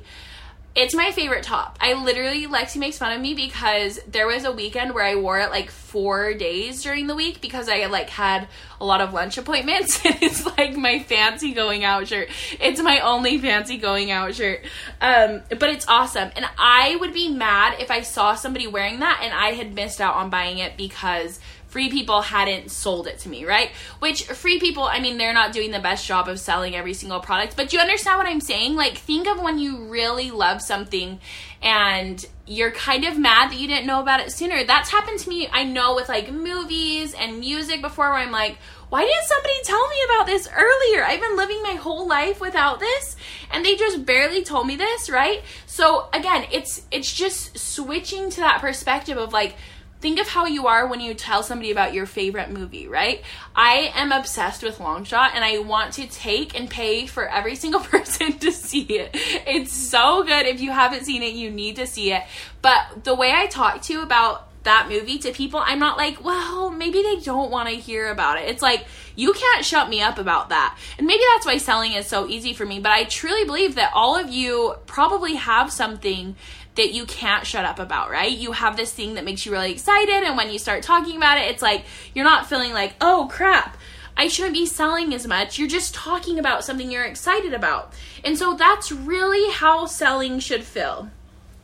It's 0.74 0.94
my 0.94 1.12
favorite 1.12 1.42
top. 1.42 1.76
I 1.82 1.92
literally, 1.92 2.46
Lexi 2.46 2.78
makes 2.78 2.96
fun 2.96 3.12
of 3.12 3.20
me 3.20 3.34
because 3.34 4.00
there 4.08 4.26
was 4.26 4.44
a 4.44 4.52
weekend 4.52 4.94
where 4.94 5.04
I 5.04 5.16
wore 5.16 5.38
it 5.38 5.50
like 5.50 5.70
four 5.70 6.32
days 6.32 6.82
during 6.82 7.06
the 7.08 7.14
week 7.14 7.42
because 7.42 7.68
I 7.68 7.84
like 7.86 8.08
had 8.08 8.48
a 8.80 8.84
lot 8.86 9.02
of 9.02 9.12
lunch 9.12 9.36
appointments. 9.36 10.00
And 10.12 10.16
it's 10.22 10.46
like 10.58 10.76
my 10.76 11.00
fancy 11.00 11.52
going 11.52 11.84
out 11.84 12.08
shirt. 12.08 12.28
It's 12.58 12.80
my 12.80 13.00
only 13.00 13.38
fancy 13.38 13.76
going 13.76 14.10
out 14.10 14.34
shirt. 14.34 14.64
Um, 15.00 15.42
but 15.50 15.68
it's 15.68 15.86
awesome. 15.88 16.30
And 16.36 16.46
I 16.58 16.96
would 16.96 17.12
be 17.12 17.28
mad 17.28 17.76
if 17.78 17.90
I 17.90 18.00
saw 18.00 18.34
somebody 18.34 18.66
wearing 18.66 19.00
that 19.00 19.20
and 19.22 19.32
I 19.32 19.52
had 19.52 19.74
missed 19.74 20.00
out 20.00 20.14
on 20.14 20.30
buying 20.30 20.58
it 20.58 20.76
because 20.76 21.38
free 21.72 21.88
people 21.88 22.20
hadn't 22.20 22.70
sold 22.70 23.06
it 23.06 23.18
to 23.18 23.30
me, 23.30 23.46
right? 23.46 23.70
Which 23.98 24.24
free 24.24 24.60
people, 24.60 24.82
I 24.82 25.00
mean, 25.00 25.16
they're 25.16 25.32
not 25.32 25.54
doing 25.54 25.70
the 25.70 25.80
best 25.80 26.06
job 26.06 26.28
of 26.28 26.38
selling 26.38 26.76
every 26.76 26.92
single 26.92 27.18
product, 27.18 27.56
but 27.56 27.72
you 27.72 27.78
understand 27.78 28.18
what 28.18 28.26
I'm 28.26 28.42
saying? 28.42 28.74
Like, 28.74 28.98
think 28.98 29.26
of 29.26 29.40
when 29.40 29.58
you 29.58 29.86
really 29.86 30.30
love 30.30 30.60
something 30.60 31.18
and 31.62 32.26
you're 32.46 32.72
kind 32.72 33.04
of 33.04 33.18
mad 33.18 33.50
that 33.50 33.58
you 33.58 33.66
didn't 33.66 33.86
know 33.86 34.02
about 34.02 34.20
it 34.20 34.32
sooner. 34.32 34.62
That's 34.64 34.90
happened 34.90 35.18
to 35.20 35.28
me, 35.30 35.48
I 35.50 35.64
know, 35.64 35.94
with 35.94 36.10
like 36.10 36.30
movies 36.30 37.14
and 37.14 37.40
music 37.40 37.80
before 37.80 38.10
where 38.10 38.18
I'm 38.18 38.32
like, 38.32 38.58
why 38.90 39.06
didn't 39.06 39.24
somebody 39.24 39.54
tell 39.64 39.88
me 39.88 39.96
about 40.04 40.26
this 40.26 40.48
earlier? 40.54 41.02
I've 41.02 41.22
been 41.22 41.38
living 41.38 41.62
my 41.62 41.76
whole 41.76 42.06
life 42.06 42.42
without 42.42 42.80
this 42.80 43.16
and 43.50 43.64
they 43.64 43.76
just 43.76 44.04
barely 44.04 44.42
told 44.42 44.66
me 44.66 44.76
this, 44.76 45.08
right? 45.08 45.42
So 45.64 46.10
again, 46.12 46.44
it's 46.52 46.82
it's 46.90 47.10
just 47.10 47.56
switching 47.56 48.28
to 48.28 48.40
that 48.40 48.60
perspective 48.60 49.16
of 49.16 49.32
like 49.32 49.56
think 50.02 50.18
of 50.18 50.26
how 50.26 50.46
you 50.46 50.66
are 50.66 50.86
when 50.88 51.00
you 51.00 51.14
tell 51.14 51.44
somebody 51.44 51.70
about 51.70 51.94
your 51.94 52.06
favorite 52.06 52.50
movie, 52.50 52.88
right? 52.88 53.22
I 53.54 53.92
am 53.94 54.10
obsessed 54.10 54.64
with 54.64 54.78
Longshot 54.78 55.30
and 55.34 55.44
I 55.44 55.58
want 55.58 55.94
to 55.94 56.08
take 56.08 56.58
and 56.58 56.68
pay 56.68 57.06
for 57.06 57.26
every 57.26 57.54
single 57.62 57.80
person 57.80 58.38
to 58.40 58.50
see 58.50 58.82
it. 58.82 59.10
It's 59.46 59.72
so 59.72 60.24
good. 60.24 60.44
If 60.46 60.60
you 60.60 60.72
haven't 60.72 61.04
seen 61.04 61.22
it, 61.22 61.34
you 61.34 61.50
need 61.50 61.76
to 61.76 61.86
see 61.86 62.12
it. 62.12 62.24
But 62.60 63.04
the 63.04 63.14
way 63.14 63.32
I 63.32 63.46
talk 63.46 63.80
to 63.82 63.92
you 63.92 64.02
about 64.02 64.48
that 64.64 64.88
movie 64.88 65.18
to 65.18 65.32
people, 65.32 65.60
I'm 65.64 65.78
not 65.78 65.96
like, 65.96 66.24
well, 66.24 66.70
maybe 66.70 67.02
they 67.02 67.16
don't 67.20 67.50
want 67.50 67.68
to 67.68 67.74
hear 67.74 68.10
about 68.10 68.38
it. 68.38 68.48
It's 68.48 68.62
like, 68.62 68.84
you 69.14 69.32
can't 69.32 69.64
shut 69.64 69.88
me 69.88 70.00
up 70.00 70.18
about 70.18 70.48
that. 70.48 70.76
And 70.98 71.06
maybe 71.06 71.22
that's 71.32 71.46
why 71.46 71.58
selling 71.58 71.92
is 71.92 72.06
so 72.06 72.26
easy 72.28 72.52
for 72.52 72.64
me, 72.64 72.80
but 72.80 72.92
I 72.92 73.04
truly 73.04 73.44
believe 73.44 73.74
that 73.76 73.92
all 73.94 74.16
of 74.16 74.30
you 74.30 74.74
probably 74.86 75.34
have 75.34 75.72
something 75.72 76.36
that 76.74 76.92
you 76.92 77.04
can't 77.04 77.46
shut 77.46 77.64
up 77.64 77.78
about, 77.78 78.10
right? 78.10 78.30
You 78.30 78.52
have 78.52 78.76
this 78.76 78.92
thing 78.92 79.14
that 79.14 79.24
makes 79.24 79.44
you 79.44 79.52
really 79.52 79.72
excited, 79.72 80.24
and 80.24 80.36
when 80.36 80.50
you 80.50 80.58
start 80.58 80.82
talking 80.82 81.16
about 81.16 81.38
it, 81.38 81.50
it's 81.50 81.62
like 81.62 81.84
you're 82.14 82.24
not 82.24 82.48
feeling 82.48 82.72
like, 82.72 82.94
oh 83.00 83.28
crap, 83.30 83.76
I 84.16 84.28
shouldn't 84.28 84.54
be 84.54 84.66
selling 84.66 85.14
as 85.14 85.26
much. 85.26 85.58
You're 85.58 85.68
just 85.68 85.94
talking 85.94 86.38
about 86.38 86.64
something 86.64 86.90
you're 86.90 87.04
excited 87.04 87.54
about. 87.54 87.92
And 88.24 88.36
so 88.36 88.54
that's 88.54 88.92
really 88.92 89.50
how 89.52 89.86
selling 89.86 90.38
should 90.38 90.64
feel. 90.64 91.10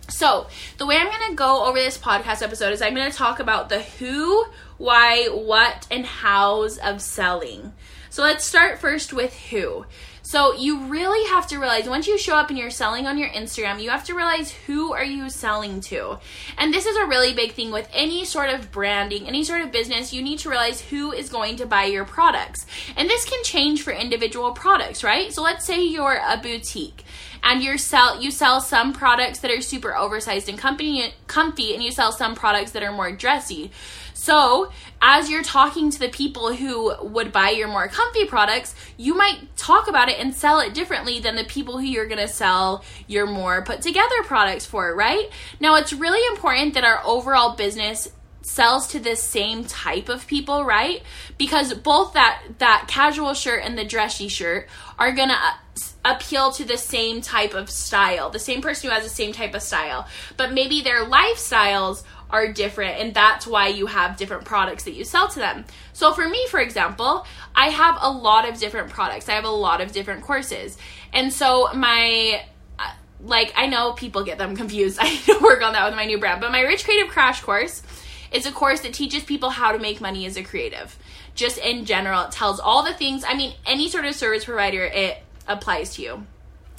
So, 0.09 0.47
the 0.79 0.87
way 0.87 0.97
I'm 0.97 1.07
going 1.07 1.31
to 1.31 1.37
go 1.37 1.67
over 1.67 1.79
this 1.79 1.99
podcast 1.99 2.43
episode 2.43 2.73
is 2.73 2.81
I'm 2.81 2.95
going 2.95 3.11
to 3.11 3.17
talk 3.17 3.41
about 3.41 3.69
the 3.69 3.83
who, 3.83 4.47
why, 4.79 5.27
what, 5.27 5.87
and 5.91 6.07
hows 6.07 6.79
of 6.79 7.03
selling. 7.03 7.75
So, 8.09 8.23
let's 8.23 8.47
start 8.47 8.79
first 8.79 9.13
with 9.13 9.37
who. 9.51 9.85
So 10.29 10.53
you 10.53 10.81
really 10.81 11.27
have 11.31 11.47
to 11.47 11.59
realize 11.59 11.89
once 11.89 12.07
you 12.07 12.19
show 12.19 12.37
up 12.37 12.51
and 12.51 12.59
you're 12.59 12.69
selling 12.69 13.07
on 13.07 13.17
your 13.17 13.31
Instagram, 13.31 13.83
you 13.83 13.89
have 13.89 14.05
to 14.05 14.15
realize 14.15 14.51
who 14.51 14.93
are 14.93 15.03
you 15.03 15.31
selling 15.31 15.81
to. 15.81 16.19
And 16.59 16.71
this 16.71 16.85
is 16.85 16.99
a 16.99 17.07
really 17.07 17.33
big 17.33 17.53
thing 17.53 17.73
with 17.73 17.89
any 17.95 18.27
sort 18.27 18.51
of 18.51 18.71
branding, 18.71 19.27
any 19.27 19.43
sort 19.43 19.63
of 19.63 19.73
business, 19.73 20.13
you 20.13 20.21
need 20.21 20.41
to 20.41 20.51
realize 20.51 20.83
who 20.83 21.13
is 21.13 21.31
going 21.31 21.57
to 21.57 21.65
buy 21.65 21.85
your 21.85 22.05
products. 22.05 22.67
And 22.95 23.09
this 23.09 23.25
can 23.25 23.43
change 23.43 23.81
for 23.81 23.91
individual 23.91 24.53
products, 24.53 25.03
right? 25.03 25.33
So 25.33 25.41
let's 25.41 25.65
say 25.65 25.83
you're 25.83 26.21
a 26.23 26.37
boutique 26.37 27.05
and 27.43 27.63
you 27.63 27.79
sell 27.79 28.21
you 28.21 28.31
sell 28.31 28.61
some 28.61 28.93
products 28.93 29.39
that 29.39 29.51
are 29.51 29.63
super 29.63 29.97
oversized 29.97 30.51
and 30.51 30.59
company 30.59 31.15
comfy 31.27 31.73
and 31.73 31.83
you 31.83 31.91
sell 31.91 32.13
some 32.13 32.35
products 32.35 32.73
that 32.73 32.83
are 32.83 32.93
more 32.93 33.13
dressy. 33.13 33.71
So, 34.13 34.73
as 35.01 35.31
you're 35.31 35.43
talking 35.43 35.91
to 35.91 35.99
the 35.99 36.09
people 36.09 36.55
who 36.55 36.95
would 37.03 37.33
buy 37.33 37.51
your 37.51 37.69
more 37.69 37.89
comfy 37.89 38.25
products, 38.25 38.75
you 38.97 39.15
might 39.15 39.57
talk 39.57 39.89
about 39.89 40.09
it 40.09 40.19
and 40.19 40.35
sell 40.35 40.61
it 40.61 40.75
differently 40.75 41.21
than 41.21 41.37
the 41.37 41.45
people 41.45 41.79
who 41.79 41.87
you're 41.87 42.09
going 42.09 42.19
to 42.19 42.29
sell 42.29 42.85
your 43.07 43.27
more 43.27 43.63
put 43.63 43.81
together 43.81 44.23
products 44.25 44.67
for, 44.67 44.95
right? 44.95 45.31
Now, 45.61 45.77
it's 45.77 45.93
really 45.93 46.27
important 46.35 46.75
that 46.75 46.85
our 46.85 47.01
overall 47.05 47.55
business 47.57 48.09
sells 48.43 48.89
to 48.89 48.99
the 48.99 49.15
same 49.15 49.65
type 49.65 50.09
of 50.09 50.27
people, 50.27 50.65
right? 50.65 51.03
Because 51.37 51.75
both 51.75 52.15
that 52.15 52.43
that 52.59 52.87
casual 52.89 53.35
shirt 53.35 53.63
and 53.65 53.77
the 53.77 53.85
dressy 53.85 54.29
shirt 54.29 54.69
are 54.99 55.13
going 55.13 55.29
to 55.29 55.35
uh, 55.35 55.53
appeal 56.05 56.51
to 56.53 56.65
the 56.65 56.79
same 56.79 57.21
type 57.21 57.55
of 57.55 57.69
style, 57.69 58.31
the 58.31 58.39
same 58.39 58.63
person 58.63 58.89
who 58.89 58.95
has 58.95 59.05
the 59.05 59.11
same 59.11 59.33
type 59.33 59.55
of 59.55 59.63
style. 59.63 60.07
But 60.37 60.53
maybe 60.53 60.81
their 60.81 61.05
lifestyles 61.05 62.05
are 62.31 62.53
different 62.53 62.99
and 62.99 63.15
that's 63.15 63.47
why 63.47 63.69
you 63.69 63.87
have 63.87 64.17
different 64.17 64.45
products 64.45 64.85
that 64.85 64.93
you 64.93 65.05
sell 65.05 65.29
to 65.29 65.39
them. 65.39 65.65
So 65.93 66.13
for 66.13 66.29
me, 66.29 66.47
for 66.51 66.61
example, 66.61 67.27
I 67.55 67.69
have 67.69 67.99
a 68.01 68.11
lot 68.11 68.49
of 68.49 68.59
different 68.59 68.91
products. 68.91 69.29
I 69.29 69.33
have 69.33 69.45
a 69.45 69.51
lot 69.51 69.81
of 69.81 69.93
different 69.93 70.23
courses. 70.23 70.77
And 71.13 71.33
so 71.33 71.73
my 71.75 72.43
uh, 72.79 72.93
like 73.23 73.53
I 73.57 73.67
know 73.67 73.93
people 73.93 74.25
get 74.25 74.39
them 74.39 74.57
confused. 74.63 74.99
I 75.01 75.11
need 75.11 75.23
to 75.25 75.39
work 75.41 75.63
on 75.63 75.73
that 75.73 75.87
with 75.87 75.97
my 75.97 76.05
new 76.05 76.19
brand. 76.19 76.41
But 76.41 76.53
my 76.53 76.61
Rich 76.61 76.85
Creative 76.85 77.11
Crash 77.11 77.41
course 77.41 77.83
is 78.33 78.47
a 78.47 78.53
course 78.53 78.81
that 78.81 78.93
teaches 78.93 79.25
people 79.25 79.51
how 79.51 79.73
to 79.73 79.79
make 79.79 80.01
money 80.01 80.27
as 80.27 80.37
a 80.37 80.43
creative. 80.43 80.99
Just 81.35 81.59
in 81.59 81.85
general, 81.85 82.25
it 82.25 82.33
tells 82.33 82.61
all 82.61 82.83
the 82.83 82.93
things. 82.93 83.25
I 83.27 83.35
mean, 83.35 83.55
any 83.65 83.89
sort 83.89 84.05
of 84.05 84.15
service 84.15 84.45
provider, 84.45 84.85
it 84.85 85.23
applies 85.47 85.95
to 85.95 86.03
you. 86.03 86.27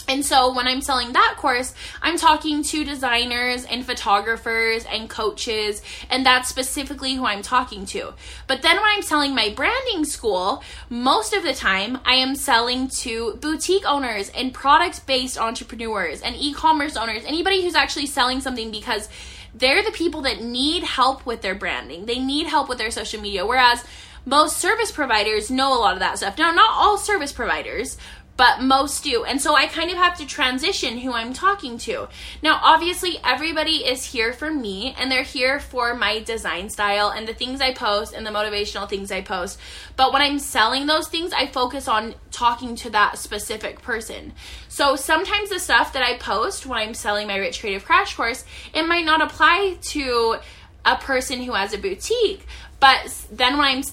And 0.10 0.26
so 0.26 0.52
when 0.52 0.68
I'm 0.68 0.82
selling 0.82 1.14
that 1.14 1.36
course, 1.38 1.76
I'm 2.02 2.18
talking 2.18 2.64
to 2.64 2.84
designers 2.84 3.64
and 3.66 3.86
photographers 3.86 4.84
and 4.86 5.08
coaches, 5.08 5.84
and 6.10 6.26
that's 6.26 6.50
specifically 6.50 7.14
who 7.14 7.28
I'm 7.28 7.44
talking 7.44 7.86
to. 7.88 8.16
But 8.48 8.64
then 8.64 8.78
when 8.78 8.88
I'm 8.88 9.04
selling 9.04 9.36
my 9.36 9.54
branding 9.56 10.06
school, 10.06 10.64
most 10.90 11.34
of 11.34 11.44
the 11.44 11.54
time 11.54 12.00
I 12.06 12.16
am 12.16 12.34
selling 12.34 12.88
to 12.88 13.36
boutique 13.36 13.88
owners 13.88 14.30
and 14.30 14.52
product 14.52 15.06
based 15.06 15.38
entrepreneurs 15.38 16.22
and 16.22 16.36
e 16.36 16.54
commerce 16.54 16.98
owners, 16.98 17.24
anybody 17.26 17.62
who's 17.62 17.76
actually 17.76 18.08
selling 18.08 18.42
something 18.42 18.72
because 18.72 19.10
they're 19.54 19.84
the 19.84 19.92
people 19.92 20.22
that 20.22 20.42
need 20.42 20.82
help 20.82 21.24
with 21.28 21.44
their 21.44 21.54
branding, 21.54 22.08
they 22.08 22.18
need 22.18 22.48
help 22.48 22.68
with 22.68 22.80
their 22.80 22.90
social 22.90 23.22
media. 23.22 23.46
Whereas 23.46 23.84
most 24.26 24.58
service 24.58 24.92
providers 24.92 25.50
know 25.50 25.74
a 25.74 25.80
lot 25.80 25.94
of 25.94 26.00
that 26.00 26.18
stuff. 26.18 26.38
Now, 26.38 26.52
not 26.52 26.72
all 26.72 26.98
service 26.98 27.32
providers, 27.32 27.98
but 28.40 28.62
most 28.62 29.04
do. 29.04 29.26
And 29.26 29.42
so 29.42 29.54
I 29.54 29.68
kind 29.68 29.92
of 29.92 29.98
have 29.98 30.18
to 30.18 30.26
transition 30.26 31.00
who 31.00 31.12
I'm 31.12 31.34
talking 31.34 31.78
to. 31.80 32.08
Now, 32.42 32.62
obviously, 32.64 33.20
everybody 33.22 33.86
is 33.86 34.06
here 34.06 34.32
for 34.32 34.50
me 34.50 34.96
and 34.98 35.12
they're 35.12 35.24
here 35.24 35.60
for 35.60 35.94
my 35.94 36.20
design 36.20 36.70
style 36.70 37.10
and 37.10 37.28
the 37.28 37.34
things 37.34 37.60
I 37.60 37.74
post 37.74 38.14
and 38.14 38.26
the 38.26 38.32
motivational 38.32 38.88
things 38.88 39.12
I 39.12 39.20
post. 39.20 39.60
But 39.98 40.14
when 40.14 40.22
I'm 40.22 40.40
selling 40.40 40.86
those 40.86 41.10
things, 41.10 41.34
I 41.34 41.48
focus 41.48 41.90
on 41.90 42.16
talking 42.32 42.78
to 42.78 42.90
that 42.92 43.18
specific 43.18 43.82
person. 43.82 44.32
So 44.70 44.96
sometimes 44.96 45.50
the 45.50 45.60
stuff 45.60 45.92
that 45.92 46.04
I 46.04 46.18
post 46.18 46.66
when 46.66 46.80
I'm 46.80 46.94
selling 46.94 47.28
my 47.28 47.36
Rich 47.36 47.60
Creative 47.60 47.84
Crash 47.84 48.16
course, 48.16 48.46
it 48.74 48.88
might 48.88 49.04
not 49.04 49.22
apply 49.22 49.80
to 49.82 50.38
a 50.86 50.96
person 50.96 51.42
who 51.42 51.52
has 51.56 51.74
a 51.74 51.78
boutique. 51.78 52.48
But 52.80 53.14
then 53.30 53.58
when 53.58 53.68
I'm 53.68 53.84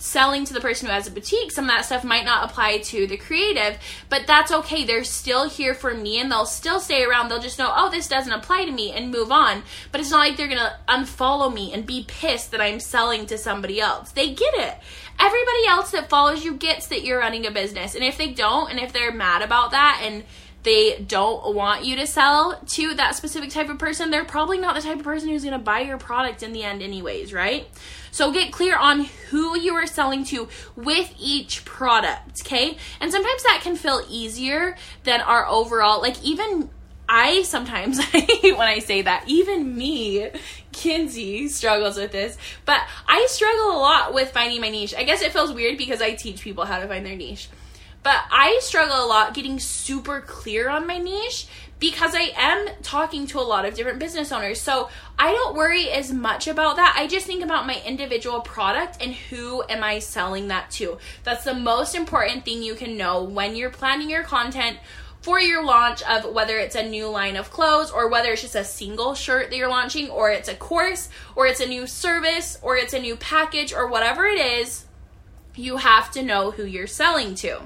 selling 0.00 0.46
to 0.46 0.54
the 0.54 0.60
person 0.60 0.88
who 0.88 0.92
has 0.92 1.06
a 1.06 1.10
boutique, 1.10 1.52
some 1.52 1.66
of 1.66 1.70
that 1.70 1.84
stuff 1.84 2.02
might 2.02 2.24
not 2.24 2.50
apply 2.50 2.78
to 2.78 3.06
the 3.06 3.16
creative, 3.16 3.78
but 4.08 4.26
that's 4.26 4.50
okay. 4.50 4.84
They're 4.84 5.04
still 5.04 5.48
here 5.48 5.74
for 5.74 5.94
me 5.94 6.18
and 6.18 6.32
they'll 6.32 6.46
still 6.46 6.80
stay 6.80 7.04
around. 7.04 7.28
They'll 7.28 7.38
just 7.38 7.58
know, 7.58 7.72
oh, 7.74 7.90
this 7.90 8.08
doesn't 8.08 8.32
apply 8.32 8.64
to 8.64 8.72
me 8.72 8.92
and 8.92 9.10
move 9.10 9.30
on. 9.30 9.62
But 9.92 10.00
it's 10.00 10.10
not 10.10 10.20
like 10.20 10.36
they're 10.36 10.48
going 10.48 10.58
to 10.58 10.76
unfollow 10.88 11.52
me 11.52 11.72
and 11.72 11.86
be 11.86 12.04
pissed 12.08 12.50
that 12.50 12.60
I'm 12.60 12.80
selling 12.80 13.26
to 13.26 13.38
somebody 13.38 13.80
else. 13.80 14.10
They 14.12 14.32
get 14.32 14.54
it. 14.54 14.78
Everybody 15.18 15.66
else 15.68 15.90
that 15.90 16.08
follows 16.08 16.44
you 16.44 16.54
gets 16.54 16.86
that 16.86 17.04
you're 17.04 17.18
running 17.18 17.46
a 17.46 17.50
business. 17.50 17.94
And 17.94 18.02
if 18.02 18.16
they 18.16 18.32
don't, 18.32 18.70
and 18.70 18.80
if 18.80 18.94
they're 18.94 19.12
mad 19.12 19.42
about 19.42 19.72
that 19.72 20.00
and 20.02 20.24
they 20.62 20.98
don't 21.06 21.54
want 21.54 21.84
you 21.84 21.96
to 21.96 22.06
sell 22.06 22.60
to 22.66 22.94
that 22.94 23.14
specific 23.14 23.50
type 23.50 23.68
of 23.68 23.78
person, 23.78 24.10
they're 24.10 24.24
probably 24.24 24.58
not 24.58 24.74
the 24.74 24.82
type 24.82 24.98
of 24.98 25.04
person 25.04 25.28
who's 25.28 25.42
going 25.42 25.52
to 25.52 25.58
buy 25.58 25.80
your 25.80 25.98
product 25.98 26.42
in 26.42 26.52
the 26.52 26.62
end, 26.62 26.82
anyways, 26.82 27.32
right? 27.32 27.68
So 28.10 28.32
get 28.32 28.52
clear 28.52 28.76
on 28.76 29.04
who 29.30 29.58
you 29.58 29.74
are 29.74 29.86
selling 29.86 30.24
to 30.26 30.48
with 30.76 31.14
each 31.18 31.64
product, 31.64 32.42
okay? 32.42 32.76
And 33.00 33.10
sometimes 33.10 33.42
that 33.44 33.60
can 33.62 33.76
feel 33.76 34.02
easier 34.08 34.76
than 35.04 35.20
our 35.20 35.46
overall, 35.46 36.00
like, 36.00 36.22
even 36.22 36.68
I 37.08 37.42
sometimes 37.42 37.98
when 38.42 38.60
I 38.60 38.78
say 38.78 39.02
that, 39.02 39.24
even 39.26 39.76
me, 39.76 40.30
Kinzie, 40.70 41.48
struggles 41.48 41.96
with 41.96 42.12
this. 42.12 42.38
But 42.64 42.82
I 43.08 43.26
struggle 43.28 43.72
a 43.72 43.78
lot 43.78 44.14
with 44.14 44.30
finding 44.30 44.60
my 44.60 44.68
niche. 44.68 44.94
I 44.96 45.02
guess 45.02 45.20
it 45.20 45.32
feels 45.32 45.52
weird 45.52 45.76
because 45.76 46.00
I 46.00 46.12
teach 46.14 46.40
people 46.40 46.64
how 46.64 46.78
to 46.78 46.86
find 46.86 47.04
their 47.04 47.16
niche. 47.16 47.48
But 48.02 48.24
I 48.30 48.58
struggle 48.62 49.04
a 49.04 49.06
lot 49.06 49.34
getting 49.34 49.58
super 49.58 50.20
clear 50.20 50.70
on 50.70 50.86
my 50.86 50.98
niche 50.98 51.46
because 51.80 52.14
I 52.14 52.32
am 52.36 52.68
talking 52.82 53.26
to 53.28 53.40
a 53.40 53.42
lot 53.42 53.64
of 53.64 53.74
different 53.74 53.98
business 53.98 54.32
owners. 54.32 54.60
So 54.60 54.88
I 55.18 55.32
don't 55.32 55.56
worry 55.56 55.90
as 55.90 56.12
much 56.12 56.46
about 56.46 56.76
that. 56.76 56.94
I 56.96 57.06
just 57.06 57.26
think 57.26 57.42
about 57.42 57.66
my 57.66 57.80
individual 57.84 58.40
product 58.40 59.02
and 59.02 59.14
who 59.14 59.62
am 59.68 59.82
I 59.82 59.98
selling 59.98 60.48
that 60.48 60.70
to. 60.72 60.98
That's 61.24 61.44
the 61.44 61.54
most 61.54 61.94
important 61.94 62.44
thing 62.44 62.62
you 62.62 62.74
can 62.74 62.96
know 62.96 63.22
when 63.22 63.56
you're 63.56 63.70
planning 63.70 64.10
your 64.10 64.22
content 64.22 64.78
for 65.22 65.38
your 65.40 65.62
launch 65.62 66.02
of 66.02 66.32
whether 66.32 66.58
it's 66.58 66.76
a 66.76 66.88
new 66.88 67.06
line 67.08 67.36
of 67.36 67.50
clothes 67.50 67.90
or 67.90 68.08
whether 68.08 68.32
it's 68.32 68.42
just 68.42 68.54
a 68.54 68.64
single 68.64 69.14
shirt 69.14 69.50
that 69.50 69.56
you're 69.56 69.68
launching 69.68 70.08
or 70.08 70.30
it's 70.30 70.48
a 70.48 70.54
course 70.54 71.10
or 71.36 71.46
it's 71.46 71.60
a 71.60 71.66
new 71.66 71.86
service 71.86 72.58
or 72.62 72.76
it's 72.76 72.94
a 72.94 72.98
new 72.98 73.16
package 73.16 73.72
or 73.72 73.86
whatever 73.86 74.24
it 74.24 74.40
is, 74.40 74.86
you 75.54 75.78
have 75.78 76.10
to 76.10 76.22
know 76.22 76.50
who 76.52 76.64
you're 76.64 76.86
selling 76.86 77.34
to. 77.34 77.60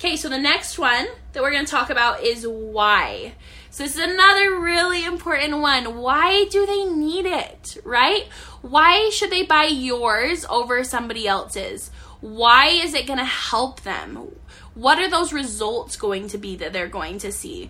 Okay, 0.00 0.16
so 0.16 0.30
the 0.30 0.38
next 0.38 0.78
one 0.78 1.08
that 1.34 1.42
we're 1.42 1.50
going 1.50 1.66
to 1.66 1.70
talk 1.70 1.90
about 1.90 2.22
is 2.22 2.46
why. 2.48 3.34
So 3.68 3.82
this 3.82 3.96
is 3.96 4.02
another 4.02 4.58
really 4.58 5.04
important 5.04 5.58
one. 5.58 5.98
Why 5.98 6.46
do 6.46 6.64
they 6.64 6.84
need 6.84 7.26
it, 7.26 7.76
right? 7.84 8.26
Why 8.62 9.10
should 9.10 9.28
they 9.28 9.42
buy 9.42 9.64
yours 9.64 10.46
over 10.48 10.82
somebody 10.84 11.28
else's? 11.28 11.90
Why 12.22 12.68
is 12.68 12.94
it 12.94 13.06
going 13.06 13.18
to 13.18 13.26
help 13.26 13.82
them? 13.82 14.34
What 14.72 14.98
are 14.98 15.10
those 15.10 15.34
results 15.34 15.96
going 15.96 16.28
to 16.28 16.38
be 16.38 16.56
that 16.56 16.72
they're 16.72 16.88
going 16.88 17.18
to 17.18 17.30
see? 17.30 17.68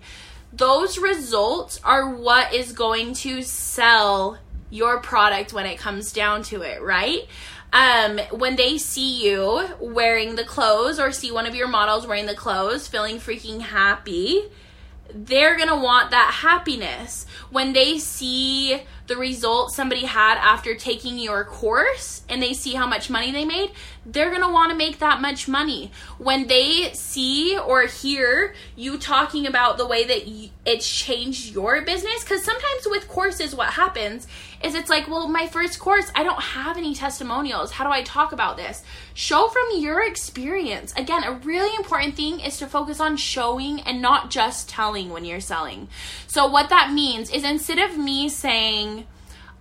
Those 0.53 0.97
results 0.97 1.81
are 1.83 2.15
what 2.15 2.53
is 2.53 2.71
going 2.71 3.13
to 3.15 3.41
sell 3.41 4.37
your 4.69 5.01
product 5.01 5.51
when 5.51 5.65
it 5.65 5.77
comes 5.77 6.13
down 6.13 6.43
to 6.43 6.61
it, 6.61 6.81
right? 6.81 7.27
Um, 7.73 8.19
when 8.31 8.55
they 8.55 8.77
see 8.77 9.23
you 9.25 9.67
wearing 9.79 10.35
the 10.35 10.43
clothes 10.43 10.99
or 10.99 11.11
see 11.11 11.31
one 11.31 11.45
of 11.45 11.55
your 11.55 11.67
models 11.67 12.05
wearing 12.05 12.25
the 12.25 12.35
clothes, 12.35 12.87
feeling 12.87 13.17
freaking 13.17 13.61
happy, 13.61 14.43
they're 15.13 15.57
gonna 15.57 15.81
want 15.81 16.11
that 16.11 16.31
happiness. 16.41 17.25
When 17.49 17.73
they 17.73 17.97
see 17.97 18.81
the 19.07 19.17
result 19.17 19.73
somebody 19.73 20.05
had 20.05 20.37
after 20.37 20.75
taking 20.75 21.17
your 21.17 21.43
course 21.43 22.23
and 22.29 22.41
they 22.41 22.53
see 22.53 22.73
how 22.73 22.87
much 22.87 23.09
money 23.09 23.31
they 23.31 23.45
made, 23.45 23.71
they're 24.05 24.29
going 24.29 24.41
to 24.41 24.49
want 24.49 24.71
to 24.71 24.77
make 24.77 24.99
that 24.99 25.21
much 25.21 25.47
money. 25.47 25.91
When 26.17 26.47
they 26.47 26.91
see 26.93 27.57
or 27.57 27.83
hear 27.83 28.55
you 28.75 28.97
talking 28.97 29.45
about 29.45 29.77
the 29.77 29.85
way 29.85 30.05
that 30.05 30.49
it's 30.65 30.89
changed 30.89 31.53
your 31.53 31.81
business, 31.81 32.23
because 32.23 32.43
sometimes 32.43 32.87
with 32.87 33.07
courses, 33.07 33.55
what 33.55 33.69
happens 33.69 34.27
is 34.63 34.75
it's 34.75 34.89
like, 34.89 35.07
well, 35.07 35.27
my 35.27 35.47
first 35.47 35.79
course, 35.79 36.11
I 36.15 36.23
don't 36.23 36.41
have 36.41 36.77
any 36.77 36.95
testimonials. 36.95 37.71
How 37.71 37.83
do 37.83 37.91
I 37.91 38.03
talk 38.03 38.31
about 38.31 38.57
this? 38.57 38.83
Show 39.13 39.47
from 39.49 39.79
your 39.79 40.05
experience. 40.05 40.93
Again, 40.95 41.23
a 41.23 41.33
really 41.33 41.75
important 41.75 42.15
thing 42.15 42.39
is 42.39 42.57
to 42.57 42.67
focus 42.67 42.99
on 42.99 43.17
showing 43.17 43.81
and 43.81 44.01
not 44.01 44.31
just 44.31 44.69
telling 44.69 45.09
when 45.09 45.25
you're 45.25 45.39
selling. 45.39 45.89
So, 46.27 46.47
what 46.47 46.69
that 46.69 46.91
means 46.91 47.29
is 47.29 47.43
instead 47.43 47.79
of 47.79 47.97
me 47.97 48.29
saying, 48.29 49.00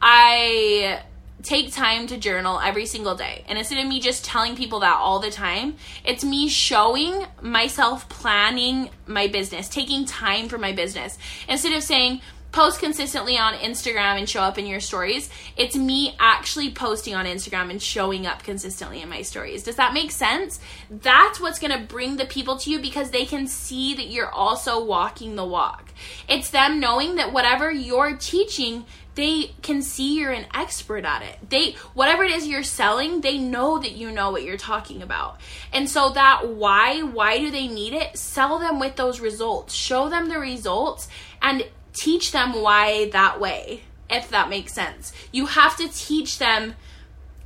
I 0.00 1.02
take 1.42 1.72
time 1.72 2.06
to 2.08 2.18
journal 2.18 2.60
every 2.60 2.86
single 2.86 3.14
day. 3.14 3.44
And 3.48 3.58
instead 3.58 3.78
of 3.78 3.86
me 3.86 4.00
just 4.00 4.24
telling 4.24 4.56
people 4.56 4.80
that 4.80 4.96
all 4.96 5.20
the 5.20 5.30
time, 5.30 5.76
it's 6.04 6.24
me 6.24 6.48
showing 6.48 7.26
myself 7.40 8.08
planning 8.08 8.90
my 9.06 9.26
business, 9.26 9.68
taking 9.68 10.04
time 10.04 10.48
for 10.48 10.58
my 10.58 10.72
business. 10.72 11.18
Instead 11.48 11.72
of 11.72 11.82
saying, 11.82 12.20
post 12.52 12.80
consistently 12.80 13.38
on 13.38 13.54
Instagram 13.54 14.18
and 14.18 14.28
show 14.28 14.40
up 14.40 14.58
in 14.58 14.66
your 14.66 14.80
stories. 14.80 15.30
It's 15.56 15.76
me 15.76 16.16
actually 16.18 16.72
posting 16.72 17.14
on 17.14 17.24
Instagram 17.24 17.70
and 17.70 17.80
showing 17.80 18.26
up 18.26 18.42
consistently 18.42 19.02
in 19.02 19.08
my 19.08 19.22
stories. 19.22 19.62
Does 19.62 19.76
that 19.76 19.94
make 19.94 20.10
sense? 20.10 20.58
That's 20.90 21.40
what's 21.40 21.58
going 21.58 21.78
to 21.78 21.86
bring 21.86 22.16
the 22.16 22.24
people 22.24 22.56
to 22.58 22.70
you 22.70 22.80
because 22.80 23.10
they 23.10 23.24
can 23.24 23.46
see 23.46 23.94
that 23.94 24.08
you're 24.08 24.30
also 24.30 24.84
walking 24.84 25.36
the 25.36 25.44
walk. 25.44 25.92
It's 26.28 26.50
them 26.50 26.80
knowing 26.80 27.16
that 27.16 27.32
whatever 27.32 27.70
you're 27.70 28.16
teaching, 28.16 28.84
they 29.20 29.54
can 29.62 29.82
see 29.82 30.18
you're 30.18 30.32
an 30.32 30.46
expert 30.54 31.04
at 31.04 31.22
it. 31.22 31.50
They 31.50 31.72
whatever 31.94 32.24
it 32.24 32.32
is 32.32 32.46
you're 32.46 32.62
selling, 32.62 33.20
they 33.20 33.38
know 33.38 33.78
that 33.78 33.92
you 33.92 34.10
know 34.10 34.30
what 34.30 34.42
you're 34.42 34.56
talking 34.56 35.02
about. 35.02 35.40
And 35.72 35.88
so 35.88 36.10
that 36.10 36.48
why, 36.48 37.02
why 37.02 37.38
do 37.38 37.50
they 37.50 37.68
need 37.68 37.92
it? 37.92 38.16
Sell 38.16 38.58
them 38.58 38.80
with 38.80 38.96
those 38.96 39.20
results. 39.20 39.74
Show 39.74 40.08
them 40.08 40.28
the 40.28 40.38
results 40.38 41.08
and 41.42 41.68
teach 41.92 42.32
them 42.32 42.62
why 42.62 43.10
that 43.10 43.40
way, 43.40 43.82
if 44.08 44.30
that 44.30 44.48
makes 44.48 44.72
sense. 44.72 45.12
You 45.32 45.46
have 45.46 45.76
to 45.76 45.88
teach 45.88 46.38
them 46.38 46.74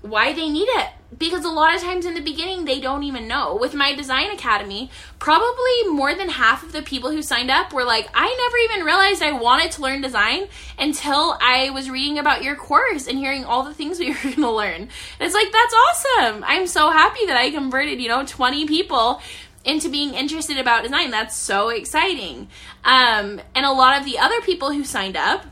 why 0.04 0.32
they 0.34 0.48
need 0.48 0.68
it 0.68 0.90
because 1.18 1.44
a 1.44 1.50
lot 1.50 1.74
of 1.74 1.80
times 1.80 2.06
in 2.06 2.14
the 2.14 2.20
beginning 2.20 2.64
they 2.64 2.80
don't 2.80 3.02
even 3.04 3.28
know. 3.28 3.56
With 3.56 3.74
my 3.74 3.94
design 3.94 4.30
academy, 4.30 4.90
probably 5.18 5.88
more 5.88 6.14
than 6.14 6.28
half 6.28 6.62
of 6.62 6.72
the 6.72 6.82
people 6.82 7.10
who 7.10 7.22
signed 7.22 7.50
up 7.50 7.72
were 7.72 7.84
like, 7.84 8.08
I 8.14 8.26
never 8.26 8.56
even 8.58 8.86
realized 8.86 9.22
I 9.22 9.32
wanted 9.32 9.70
to 9.72 9.82
learn 9.82 10.00
design 10.00 10.48
until 10.78 11.38
I 11.40 11.70
was 11.70 11.90
reading 11.90 12.18
about 12.18 12.42
your 12.42 12.56
course 12.56 13.06
and 13.06 13.18
hearing 13.18 13.44
all 13.44 13.62
the 13.62 13.74
things 13.74 13.98
we 14.00 14.10
were 14.10 14.22
going 14.22 14.34
to 14.34 14.50
learn. 14.50 14.74
And 14.82 14.90
it's 15.20 15.34
like, 15.34 15.52
that's 15.52 15.74
awesome. 15.74 16.44
I'm 16.44 16.66
so 16.66 16.90
happy 16.90 17.26
that 17.26 17.36
I 17.36 17.50
converted, 17.50 18.00
you 18.00 18.08
know, 18.08 18.24
20 18.24 18.66
people 18.66 19.20
into 19.64 19.88
being 19.88 20.12
interested 20.12 20.58
about 20.58 20.82
design. 20.82 21.10
That's 21.10 21.36
so 21.36 21.70
exciting. 21.70 22.48
Um, 22.84 23.40
and 23.54 23.64
a 23.64 23.72
lot 23.72 23.98
of 23.98 24.04
the 24.04 24.18
other 24.18 24.40
people 24.42 24.72
who 24.72 24.84
signed 24.84 25.16
up, 25.16 25.46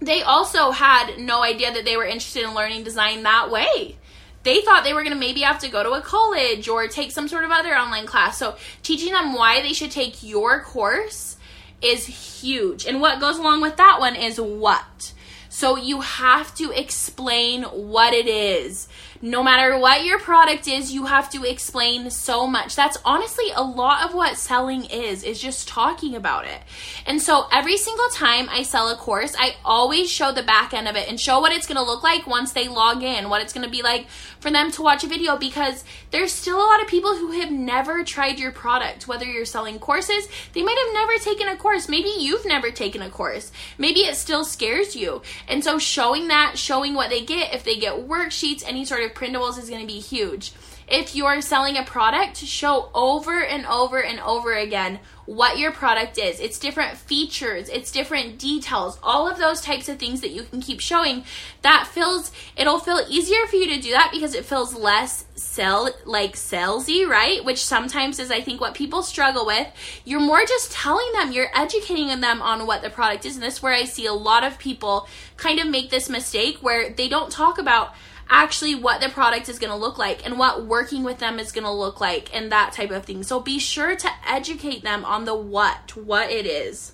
they 0.00 0.22
also 0.22 0.70
had 0.70 1.18
no 1.18 1.42
idea 1.42 1.72
that 1.72 1.84
they 1.84 1.96
were 1.96 2.04
interested 2.04 2.44
in 2.44 2.54
learning 2.54 2.84
design 2.84 3.22
that 3.22 3.50
way. 3.50 3.96
They 4.42 4.60
thought 4.60 4.84
they 4.84 4.92
were 4.92 5.02
going 5.02 5.14
to 5.14 5.18
maybe 5.18 5.40
have 5.40 5.58
to 5.60 5.68
go 5.68 5.82
to 5.82 5.90
a 5.92 6.00
college 6.00 6.68
or 6.68 6.86
take 6.86 7.10
some 7.10 7.26
sort 7.26 7.44
of 7.44 7.50
other 7.50 7.74
online 7.74 8.06
class. 8.06 8.38
So, 8.38 8.56
teaching 8.82 9.12
them 9.12 9.34
why 9.34 9.60
they 9.60 9.72
should 9.72 9.90
take 9.90 10.22
your 10.22 10.62
course 10.62 11.36
is 11.82 12.06
huge. 12.06 12.86
And 12.86 13.00
what 13.00 13.18
goes 13.20 13.38
along 13.38 13.60
with 13.60 13.76
that 13.76 13.98
one 13.98 14.14
is 14.14 14.40
what. 14.40 15.12
So, 15.48 15.76
you 15.76 16.00
have 16.02 16.54
to 16.56 16.70
explain 16.70 17.64
what 17.64 18.14
it 18.14 18.28
is 18.28 18.86
no 19.22 19.42
matter 19.42 19.78
what 19.78 20.04
your 20.04 20.18
product 20.18 20.68
is, 20.68 20.92
you 20.92 21.06
have 21.06 21.30
to 21.30 21.44
explain 21.44 22.10
so 22.10 22.46
much. 22.46 22.76
That's 22.76 22.98
honestly 23.04 23.46
a 23.54 23.62
lot 23.62 24.04
of 24.04 24.14
what 24.14 24.36
selling 24.36 24.84
is, 24.84 25.22
is 25.22 25.40
just 25.40 25.68
talking 25.68 26.14
about 26.14 26.46
it. 26.46 26.60
And 27.06 27.20
so 27.20 27.46
every 27.52 27.76
single 27.76 28.08
time 28.08 28.48
I 28.50 28.62
sell 28.62 28.88
a 28.88 28.96
course, 28.96 29.34
I 29.38 29.56
always 29.64 30.10
show 30.10 30.32
the 30.32 30.42
back 30.42 30.74
end 30.74 30.88
of 30.88 30.96
it 30.96 31.08
and 31.08 31.20
show 31.20 31.40
what 31.40 31.52
it's 31.52 31.66
going 31.66 31.76
to 31.76 31.82
look 31.82 32.02
like 32.02 32.26
once 32.26 32.52
they 32.52 32.68
log 32.68 33.02
in, 33.02 33.28
what 33.28 33.42
it's 33.42 33.52
going 33.52 33.64
to 33.64 33.70
be 33.70 33.82
like 33.82 34.06
for 34.46 34.52
them 34.52 34.70
to 34.70 34.80
watch 34.80 35.02
a 35.02 35.08
video 35.08 35.36
because 35.36 35.82
there's 36.12 36.32
still 36.32 36.56
a 36.56 36.70
lot 36.70 36.80
of 36.80 36.86
people 36.86 37.16
who 37.16 37.32
have 37.32 37.50
never 37.50 38.04
tried 38.04 38.38
your 38.38 38.52
product, 38.52 39.08
whether 39.08 39.24
you're 39.24 39.44
selling 39.44 39.76
courses, 39.80 40.28
they 40.52 40.62
might 40.62 40.78
have 40.86 40.94
never 40.94 41.18
taken 41.18 41.48
a 41.48 41.56
course. 41.56 41.88
Maybe 41.88 42.14
you've 42.16 42.46
never 42.46 42.70
taken 42.70 43.02
a 43.02 43.10
course. 43.10 43.50
Maybe 43.76 44.02
it 44.02 44.14
still 44.14 44.44
scares 44.44 44.94
you. 44.94 45.22
And 45.48 45.64
so 45.64 45.80
showing 45.80 46.28
that, 46.28 46.58
showing 46.58 46.94
what 46.94 47.10
they 47.10 47.24
get, 47.24 47.54
if 47.54 47.64
they 47.64 47.76
get 47.76 48.06
worksheets, 48.06 48.62
any 48.64 48.84
sort 48.84 49.02
of 49.02 49.14
printables 49.14 49.58
is 49.58 49.68
going 49.68 49.80
to 49.80 49.86
be 49.86 49.98
huge. 49.98 50.52
If 50.88 51.16
you're 51.16 51.40
selling 51.40 51.76
a 51.76 51.82
product, 51.82 52.36
show 52.36 52.90
over 52.94 53.42
and 53.42 53.66
over 53.66 54.00
and 54.00 54.20
over 54.20 54.54
again 54.54 55.00
what 55.24 55.58
your 55.58 55.72
product 55.72 56.16
is. 56.16 56.38
It's 56.38 56.60
different 56.60 56.96
features, 56.96 57.68
it's 57.68 57.90
different 57.90 58.38
details, 58.38 58.96
all 59.02 59.28
of 59.28 59.38
those 59.38 59.60
types 59.60 59.88
of 59.88 59.98
things 59.98 60.20
that 60.20 60.30
you 60.30 60.44
can 60.44 60.60
keep 60.60 60.78
showing. 60.78 61.24
That 61.62 61.88
feels 61.88 62.30
it'll 62.56 62.78
feel 62.78 63.00
easier 63.08 63.46
for 63.48 63.56
you 63.56 63.74
to 63.74 63.80
do 63.80 63.90
that 63.90 64.10
because 64.12 64.34
it 64.34 64.44
feels 64.44 64.74
less 64.74 65.24
sell 65.34 65.90
like 66.04 66.34
salesy, 66.34 67.04
right? 67.04 67.44
Which 67.44 67.64
sometimes 67.64 68.20
is 68.20 68.30
I 68.30 68.40
think 68.40 68.60
what 68.60 68.74
people 68.74 69.02
struggle 69.02 69.44
with. 69.44 69.66
You're 70.04 70.20
more 70.20 70.44
just 70.46 70.70
telling 70.70 71.10
them, 71.14 71.32
you're 71.32 71.50
educating 71.52 72.20
them 72.20 72.40
on 72.40 72.64
what 72.64 72.82
the 72.82 72.90
product 72.90 73.26
is. 73.26 73.34
And 73.34 73.42
this 73.42 73.54
is 73.54 73.62
where 73.62 73.74
I 73.74 73.84
see 73.84 74.06
a 74.06 74.12
lot 74.12 74.44
of 74.44 74.58
people 74.60 75.08
kind 75.36 75.58
of 75.58 75.66
make 75.66 75.90
this 75.90 76.08
mistake 76.08 76.58
where 76.60 76.90
they 76.90 77.08
don't 77.08 77.32
talk 77.32 77.58
about 77.58 77.94
actually 78.28 78.74
what 78.74 79.00
the 79.00 79.08
product 79.08 79.48
is 79.48 79.58
going 79.58 79.70
to 79.70 79.76
look 79.76 79.98
like 79.98 80.24
and 80.24 80.38
what 80.38 80.66
working 80.66 81.04
with 81.04 81.18
them 81.18 81.38
is 81.38 81.52
going 81.52 81.64
to 81.64 81.70
look 81.70 82.00
like 82.00 82.34
and 82.34 82.50
that 82.50 82.72
type 82.72 82.90
of 82.90 83.04
thing. 83.04 83.22
So 83.22 83.40
be 83.40 83.58
sure 83.58 83.96
to 83.96 84.08
educate 84.26 84.82
them 84.82 85.04
on 85.04 85.24
the 85.24 85.34
what, 85.34 85.96
what 85.96 86.30
it 86.30 86.46
is. 86.46 86.92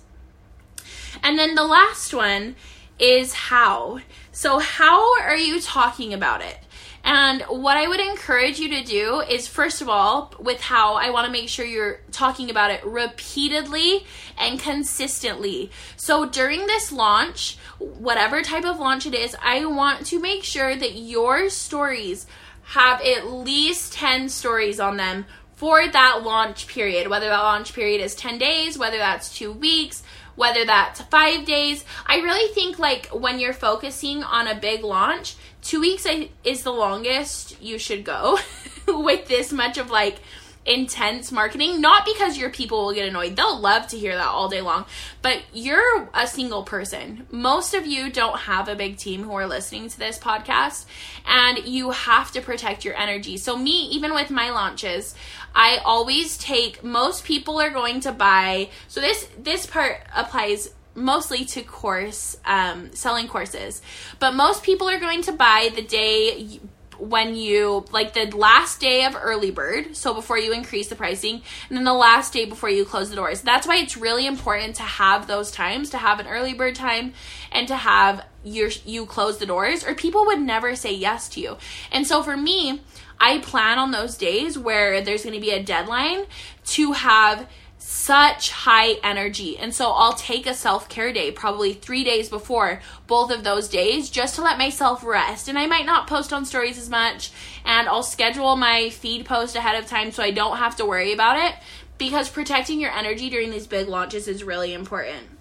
And 1.21 1.37
then 1.37 1.55
the 1.55 1.63
last 1.63 2.13
one 2.13 2.55
is 2.99 3.33
how. 3.33 3.99
So, 4.31 4.59
how 4.59 5.21
are 5.21 5.37
you 5.37 5.61
talking 5.61 6.13
about 6.13 6.41
it? 6.41 6.57
And 7.03 7.41
what 7.43 7.75
I 7.75 7.87
would 7.87 7.99
encourage 7.99 8.59
you 8.59 8.69
to 8.69 8.83
do 8.83 9.19
is, 9.19 9.47
first 9.47 9.81
of 9.81 9.89
all, 9.89 10.33
with 10.39 10.61
how 10.61 10.93
I 10.93 11.09
want 11.09 11.25
to 11.25 11.31
make 11.31 11.49
sure 11.49 11.65
you're 11.65 11.99
talking 12.11 12.49
about 12.49 12.71
it 12.71 12.83
repeatedly 12.85 14.05
and 14.37 14.59
consistently. 14.59 15.69
So 15.97 16.25
during 16.25 16.65
this 16.65 16.93
launch, 16.93 17.57
whatever 17.79 18.41
type 18.41 18.63
of 18.63 18.79
launch 18.79 19.05
it 19.05 19.13
is, 19.13 19.35
I 19.43 19.65
want 19.65 20.05
to 20.07 20.19
make 20.19 20.43
sure 20.43 20.75
that 20.75 20.95
your 20.95 21.49
stories 21.49 22.25
have 22.67 23.01
at 23.01 23.27
least 23.27 23.93
10 23.93 24.29
stories 24.29 24.79
on 24.79 24.95
them 24.95 25.25
for 25.55 25.85
that 25.85 26.23
launch 26.23 26.67
period, 26.67 27.07
whether 27.09 27.27
that 27.27 27.39
launch 27.39 27.73
period 27.73 28.01
is 28.01 28.15
10 28.15 28.37
days, 28.37 28.77
whether 28.77 28.97
that's 28.97 29.37
two 29.37 29.51
weeks, 29.51 30.03
whether 30.35 30.65
that's 30.65 31.01
five 31.03 31.45
days. 31.45 31.85
I 32.05 32.17
really 32.17 32.53
think 32.53 32.79
like 32.79 33.07
when 33.07 33.39
you're 33.39 33.53
focusing 33.53 34.23
on 34.23 34.47
a 34.47 34.59
big 34.59 34.83
launch, 34.83 35.35
two 35.63 35.81
weeks 35.81 36.05
is 36.43 36.63
the 36.63 36.71
longest 36.71 37.61
you 37.61 37.77
should 37.77 38.03
go 38.03 38.37
with 38.87 39.27
this 39.27 39.51
much 39.51 39.77
of 39.77 39.89
like 39.89 40.19
intense 40.65 41.31
marketing. 41.31 41.81
Not 41.81 42.05
because 42.05 42.37
your 42.37 42.49
people 42.49 42.85
will 42.85 42.93
get 42.93 43.07
annoyed. 43.07 43.35
They'll 43.35 43.59
love 43.59 43.87
to 43.87 43.97
hear 43.97 44.15
that 44.15 44.27
all 44.27 44.47
day 44.47 44.61
long. 44.61 44.85
But 45.21 45.41
you're 45.51 46.09
a 46.13 46.25
single 46.25 46.63
person. 46.63 47.27
Most 47.31 47.73
of 47.73 47.85
you 47.85 48.09
don't 48.09 48.39
have 48.39 48.69
a 48.69 48.75
big 48.75 48.97
team 48.97 49.23
who 49.23 49.33
are 49.33 49.47
listening 49.47 49.89
to 49.89 49.99
this 49.99 50.17
podcast 50.17 50.85
and 51.25 51.59
you 51.59 51.91
have 51.91 52.31
to 52.31 52.41
protect 52.41 52.85
your 52.85 52.95
energy. 52.95 53.37
So 53.37 53.57
me 53.57 53.87
even 53.87 54.13
with 54.13 54.29
my 54.29 54.51
launches 54.51 55.15
i 55.55 55.77
always 55.85 56.37
take 56.37 56.83
most 56.83 57.23
people 57.23 57.61
are 57.61 57.69
going 57.69 57.99
to 58.01 58.11
buy 58.11 58.69
so 58.87 58.99
this 58.99 59.27
this 59.37 59.65
part 59.65 59.97
applies 60.15 60.71
mostly 60.95 61.45
to 61.45 61.61
course 61.63 62.37
um, 62.45 62.91
selling 62.93 63.27
courses. 63.27 63.81
But 64.19 64.33
most 64.33 64.63
people 64.63 64.89
are 64.89 64.99
going 64.99 65.21
to 65.23 65.31
buy 65.31 65.69
the 65.73 65.81
day 65.81 66.59
when 66.99 67.35
you 67.35 67.85
like 67.91 68.13
the 68.13 68.25
last 68.37 68.79
day 68.79 69.05
of 69.05 69.17
early 69.19 69.51
bird 69.51 69.95
so 69.95 70.13
before 70.13 70.37
you 70.37 70.53
increase 70.53 70.87
the 70.87 70.95
pricing 70.95 71.41
and 71.67 71.77
then 71.77 71.83
the 71.83 71.93
last 71.93 72.31
day 72.31 72.45
before 72.45 72.69
you 72.69 72.85
close 72.85 73.09
the 73.09 73.15
doors. 73.15 73.41
That's 73.41 73.67
why 73.67 73.77
it's 73.77 73.97
really 73.97 74.25
important 74.25 74.75
to 74.75 74.83
have 74.83 75.27
those 75.27 75.51
times 75.51 75.89
to 75.91 75.97
have 75.97 76.19
an 76.19 76.27
early 76.27 76.53
bird 76.53 76.75
time 76.75 77.13
and 77.51 77.67
to 77.67 77.75
have 77.75 78.25
your 78.43 78.69
you 78.85 79.05
close 79.05 79.37
the 79.37 79.45
doors 79.45 79.83
or 79.85 79.95
people 79.95 80.25
would 80.25 80.39
never 80.39 80.75
say 80.75 80.93
yes 80.93 81.29
to 81.29 81.39
you. 81.39 81.57
And 81.91 82.05
so 82.05 82.23
for 82.23 82.37
me 82.37 82.81
i 83.19 83.39
plan 83.39 83.77
on 83.77 83.91
those 83.91 84.17
days 84.17 84.57
where 84.57 85.01
there's 85.01 85.23
going 85.23 85.35
to 85.35 85.41
be 85.41 85.51
a 85.51 85.61
deadline 85.61 86.25
to 86.65 86.93
have 86.93 87.47
such 87.85 88.49
high 88.51 88.93
energy. 89.03 89.57
And 89.57 89.75
so 89.75 89.91
I'll 89.91 90.13
take 90.13 90.47
a 90.47 90.53
self 90.53 90.87
care 90.87 91.11
day 91.11 91.31
probably 91.31 91.73
three 91.73 92.03
days 92.03 92.29
before 92.29 92.81
both 93.07 93.29
of 93.29 93.43
those 93.43 93.67
days 93.67 94.09
just 94.09 94.35
to 94.35 94.41
let 94.41 94.57
myself 94.57 95.03
rest. 95.03 95.49
And 95.49 95.59
I 95.59 95.67
might 95.67 95.85
not 95.85 96.07
post 96.07 96.31
on 96.31 96.45
stories 96.45 96.77
as 96.77 96.89
much, 96.89 97.31
and 97.65 97.89
I'll 97.89 98.03
schedule 98.03 98.55
my 98.55 98.89
feed 98.89 99.25
post 99.25 99.55
ahead 99.55 99.81
of 99.81 99.89
time 99.89 100.11
so 100.11 100.23
I 100.23 100.31
don't 100.31 100.57
have 100.57 100.77
to 100.77 100.85
worry 100.85 101.11
about 101.11 101.37
it 101.37 101.55
because 101.97 102.29
protecting 102.29 102.79
your 102.79 102.91
energy 102.91 103.29
during 103.29 103.51
these 103.51 103.67
big 103.67 103.89
launches 103.89 104.27
is 104.27 104.43
really 104.43 104.73
important. 104.73 105.32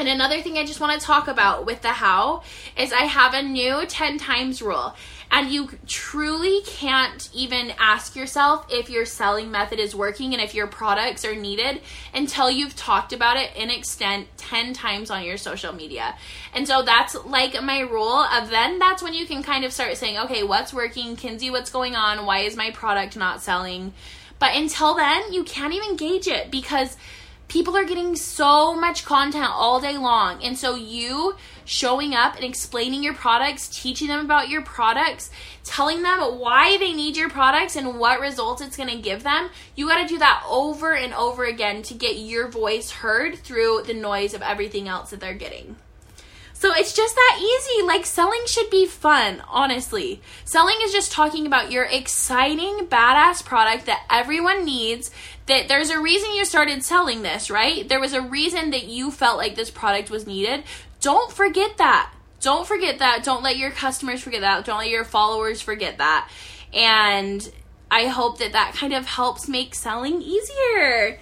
And 0.00 0.08
another 0.08 0.40
thing 0.40 0.56
I 0.56 0.64
just 0.64 0.80
want 0.80 0.98
to 0.98 1.06
talk 1.06 1.28
about 1.28 1.66
with 1.66 1.82
the 1.82 1.90
how 1.90 2.42
is 2.74 2.90
I 2.90 3.02
have 3.02 3.34
a 3.34 3.42
new 3.42 3.84
10 3.86 4.16
times 4.16 4.62
rule. 4.62 4.96
And 5.30 5.52
you 5.52 5.68
truly 5.86 6.62
can't 6.62 7.28
even 7.34 7.72
ask 7.78 8.16
yourself 8.16 8.64
if 8.70 8.88
your 8.88 9.04
selling 9.04 9.50
method 9.50 9.78
is 9.78 9.94
working 9.94 10.32
and 10.32 10.42
if 10.42 10.54
your 10.54 10.66
products 10.66 11.22
are 11.26 11.36
needed 11.36 11.82
until 12.14 12.50
you've 12.50 12.74
talked 12.74 13.12
about 13.12 13.36
it 13.36 13.54
in 13.54 13.68
extent 13.68 14.26
10 14.38 14.72
times 14.72 15.10
on 15.10 15.22
your 15.22 15.36
social 15.36 15.74
media. 15.74 16.16
And 16.54 16.66
so 16.66 16.82
that's 16.82 17.14
like 17.26 17.62
my 17.62 17.80
rule 17.80 18.24
of 18.24 18.48
then 18.48 18.78
that's 18.78 19.02
when 19.02 19.12
you 19.12 19.26
can 19.26 19.42
kind 19.42 19.66
of 19.66 19.72
start 19.72 19.98
saying, 19.98 20.16
okay, 20.16 20.42
what's 20.44 20.72
working? 20.72 21.14
Kinzie, 21.14 21.50
what's 21.50 21.70
going 21.70 21.94
on? 21.94 22.24
Why 22.24 22.38
is 22.38 22.56
my 22.56 22.70
product 22.70 23.18
not 23.18 23.42
selling? 23.42 23.92
But 24.38 24.56
until 24.56 24.94
then, 24.94 25.30
you 25.30 25.44
can't 25.44 25.74
even 25.74 25.96
gauge 25.96 26.26
it 26.26 26.50
because 26.50 26.96
people 27.50 27.76
are 27.76 27.84
getting 27.84 28.14
so 28.14 28.76
much 28.76 29.04
content 29.04 29.50
all 29.50 29.80
day 29.80 29.98
long. 29.98 30.42
And 30.42 30.56
so 30.56 30.76
you 30.76 31.34
showing 31.64 32.14
up 32.14 32.36
and 32.36 32.44
explaining 32.44 33.02
your 33.02 33.12
products, 33.12 33.68
teaching 33.68 34.06
them 34.06 34.24
about 34.24 34.48
your 34.48 34.62
products, 34.62 35.30
telling 35.64 36.02
them 36.02 36.20
why 36.38 36.78
they 36.78 36.92
need 36.92 37.16
your 37.16 37.28
products 37.28 37.74
and 37.74 37.98
what 37.98 38.20
results 38.20 38.62
it's 38.62 38.76
going 38.76 38.88
to 38.88 38.96
give 38.96 39.24
them, 39.24 39.50
you 39.74 39.88
got 39.88 40.00
to 40.00 40.06
do 40.06 40.18
that 40.18 40.44
over 40.48 40.94
and 40.94 41.12
over 41.12 41.44
again 41.44 41.82
to 41.82 41.94
get 41.94 42.18
your 42.18 42.48
voice 42.48 42.92
heard 42.92 43.36
through 43.36 43.82
the 43.84 43.94
noise 43.94 44.32
of 44.32 44.42
everything 44.42 44.86
else 44.86 45.10
that 45.10 45.18
they're 45.18 45.34
getting. 45.34 45.74
So 46.60 46.74
it's 46.74 46.92
just 46.92 47.14
that 47.14 47.38
easy. 47.40 47.86
Like 47.86 48.04
selling 48.04 48.42
should 48.44 48.68
be 48.68 48.84
fun, 48.84 49.42
honestly. 49.48 50.20
Selling 50.44 50.76
is 50.82 50.92
just 50.92 51.10
talking 51.10 51.46
about 51.46 51.72
your 51.72 51.84
exciting, 51.84 52.86
badass 52.86 53.42
product 53.42 53.86
that 53.86 54.04
everyone 54.10 54.66
needs. 54.66 55.10
That 55.46 55.68
there's 55.68 55.88
a 55.88 55.98
reason 55.98 56.34
you 56.34 56.44
started 56.44 56.84
selling 56.84 57.22
this, 57.22 57.50
right? 57.50 57.88
There 57.88 57.98
was 57.98 58.12
a 58.12 58.20
reason 58.20 58.72
that 58.72 58.84
you 58.84 59.10
felt 59.10 59.38
like 59.38 59.54
this 59.54 59.70
product 59.70 60.10
was 60.10 60.26
needed. 60.26 60.64
Don't 61.00 61.32
forget 61.32 61.78
that. 61.78 62.12
Don't 62.42 62.68
forget 62.68 62.98
that. 62.98 63.24
Don't 63.24 63.42
let 63.42 63.56
your 63.56 63.70
customers 63.70 64.20
forget 64.20 64.42
that. 64.42 64.66
Don't 64.66 64.80
let 64.80 64.90
your 64.90 65.04
followers 65.04 65.62
forget 65.62 65.96
that. 65.96 66.28
And 66.74 67.50
I 67.90 68.08
hope 68.08 68.38
that 68.40 68.52
that 68.52 68.74
kind 68.74 68.92
of 68.92 69.06
helps 69.06 69.48
make 69.48 69.74
selling 69.74 70.20
easier. 70.20 71.20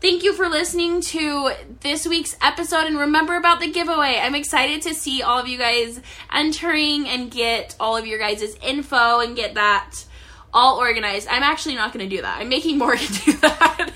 Thank 0.00 0.22
you 0.22 0.32
for 0.32 0.48
listening 0.48 1.02
to 1.02 1.52
this 1.80 2.06
week's 2.06 2.34
episode 2.40 2.86
and 2.86 2.98
remember 2.98 3.36
about 3.36 3.60
the 3.60 3.70
giveaway. 3.70 4.18
I'm 4.18 4.34
excited 4.34 4.80
to 4.82 4.94
see 4.94 5.20
all 5.20 5.38
of 5.38 5.46
you 5.46 5.58
guys 5.58 6.00
entering 6.32 7.06
and 7.06 7.30
get 7.30 7.76
all 7.78 7.98
of 7.98 8.06
your 8.06 8.18
guys' 8.18 8.56
info 8.62 9.20
and 9.20 9.36
get 9.36 9.56
that 9.56 10.06
all 10.54 10.78
organized. 10.78 11.28
I'm 11.28 11.42
actually 11.42 11.74
not 11.74 11.92
going 11.92 12.08
to 12.08 12.16
do 12.16 12.22
that. 12.22 12.40
I'm 12.40 12.48
making 12.48 12.78
Morgan 12.78 13.08
do 13.26 13.32
that. 13.34 13.90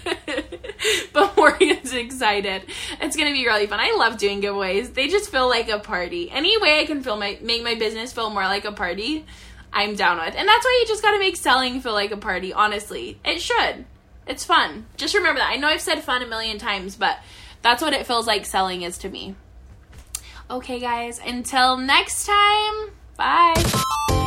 but 1.14 1.34
Morgan's 1.38 1.94
excited. 1.94 2.66
It's 3.00 3.16
going 3.16 3.28
to 3.28 3.34
be 3.34 3.46
really 3.46 3.66
fun. 3.66 3.80
I 3.80 3.94
love 3.96 4.18
doing 4.18 4.42
giveaways. 4.42 4.92
They 4.92 5.08
just 5.08 5.30
feel 5.30 5.48
like 5.48 5.70
a 5.70 5.78
party. 5.78 6.30
Any 6.30 6.60
way 6.60 6.80
I 6.80 6.84
can 6.84 7.02
feel 7.02 7.16
my 7.16 7.38
make 7.40 7.64
my 7.64 7.76
business 7.76 8.12
feel 8.12 8.28
more 8.28 8.42
like 8.42 8.66
a 8.66 8.72
party, 8.72 9.24
I'm 9.72 9.96
down 9.96 10.18
with. 10.18 10.34
And 10.36 10.46
that's 10.46 10.66
why 10.66 10.78
you 10.82 10.86
just 10.86 11.02
got 11.02 11.12
to 11.12 11.18
make 11.18 11.38
selling 11.38 11.80
feel 11.80 11.94
like 11.94 12.10
a 12.10 12.18
party, 12.18 12.52
honestly. 12.52 13.18
It 13.24 13.40
should. 13.40 13.86
It's 14.26 14.44
fun. 14.44 14.86
Just 14.96 15.14
remember 15.14 15.40
that. 15.40 15.50
I 15.50 15.56
know 15.56 15.68
I've 15.68 15.80
said 15.80 16.02
fun 16.02 16.22
a 16.22 16.26
million 16.26 16.58
times, 16.58 16.96
but 16.96 17.18
that's 17.62 17.82
what 17.82 17.92
it 17.92 18.06
feels 18.06 18.26
like 18.26 18.46
selling 18.46 18.82
is 18.82 18.98
to 18.98 19.08
me. 19.08 19.34
Okay, 20.50 20.78
guys, 20.78 21.20
until 21.24 21.76
next 21.76 22.26
time, 22.26 22.90
bye. 23.16 24.23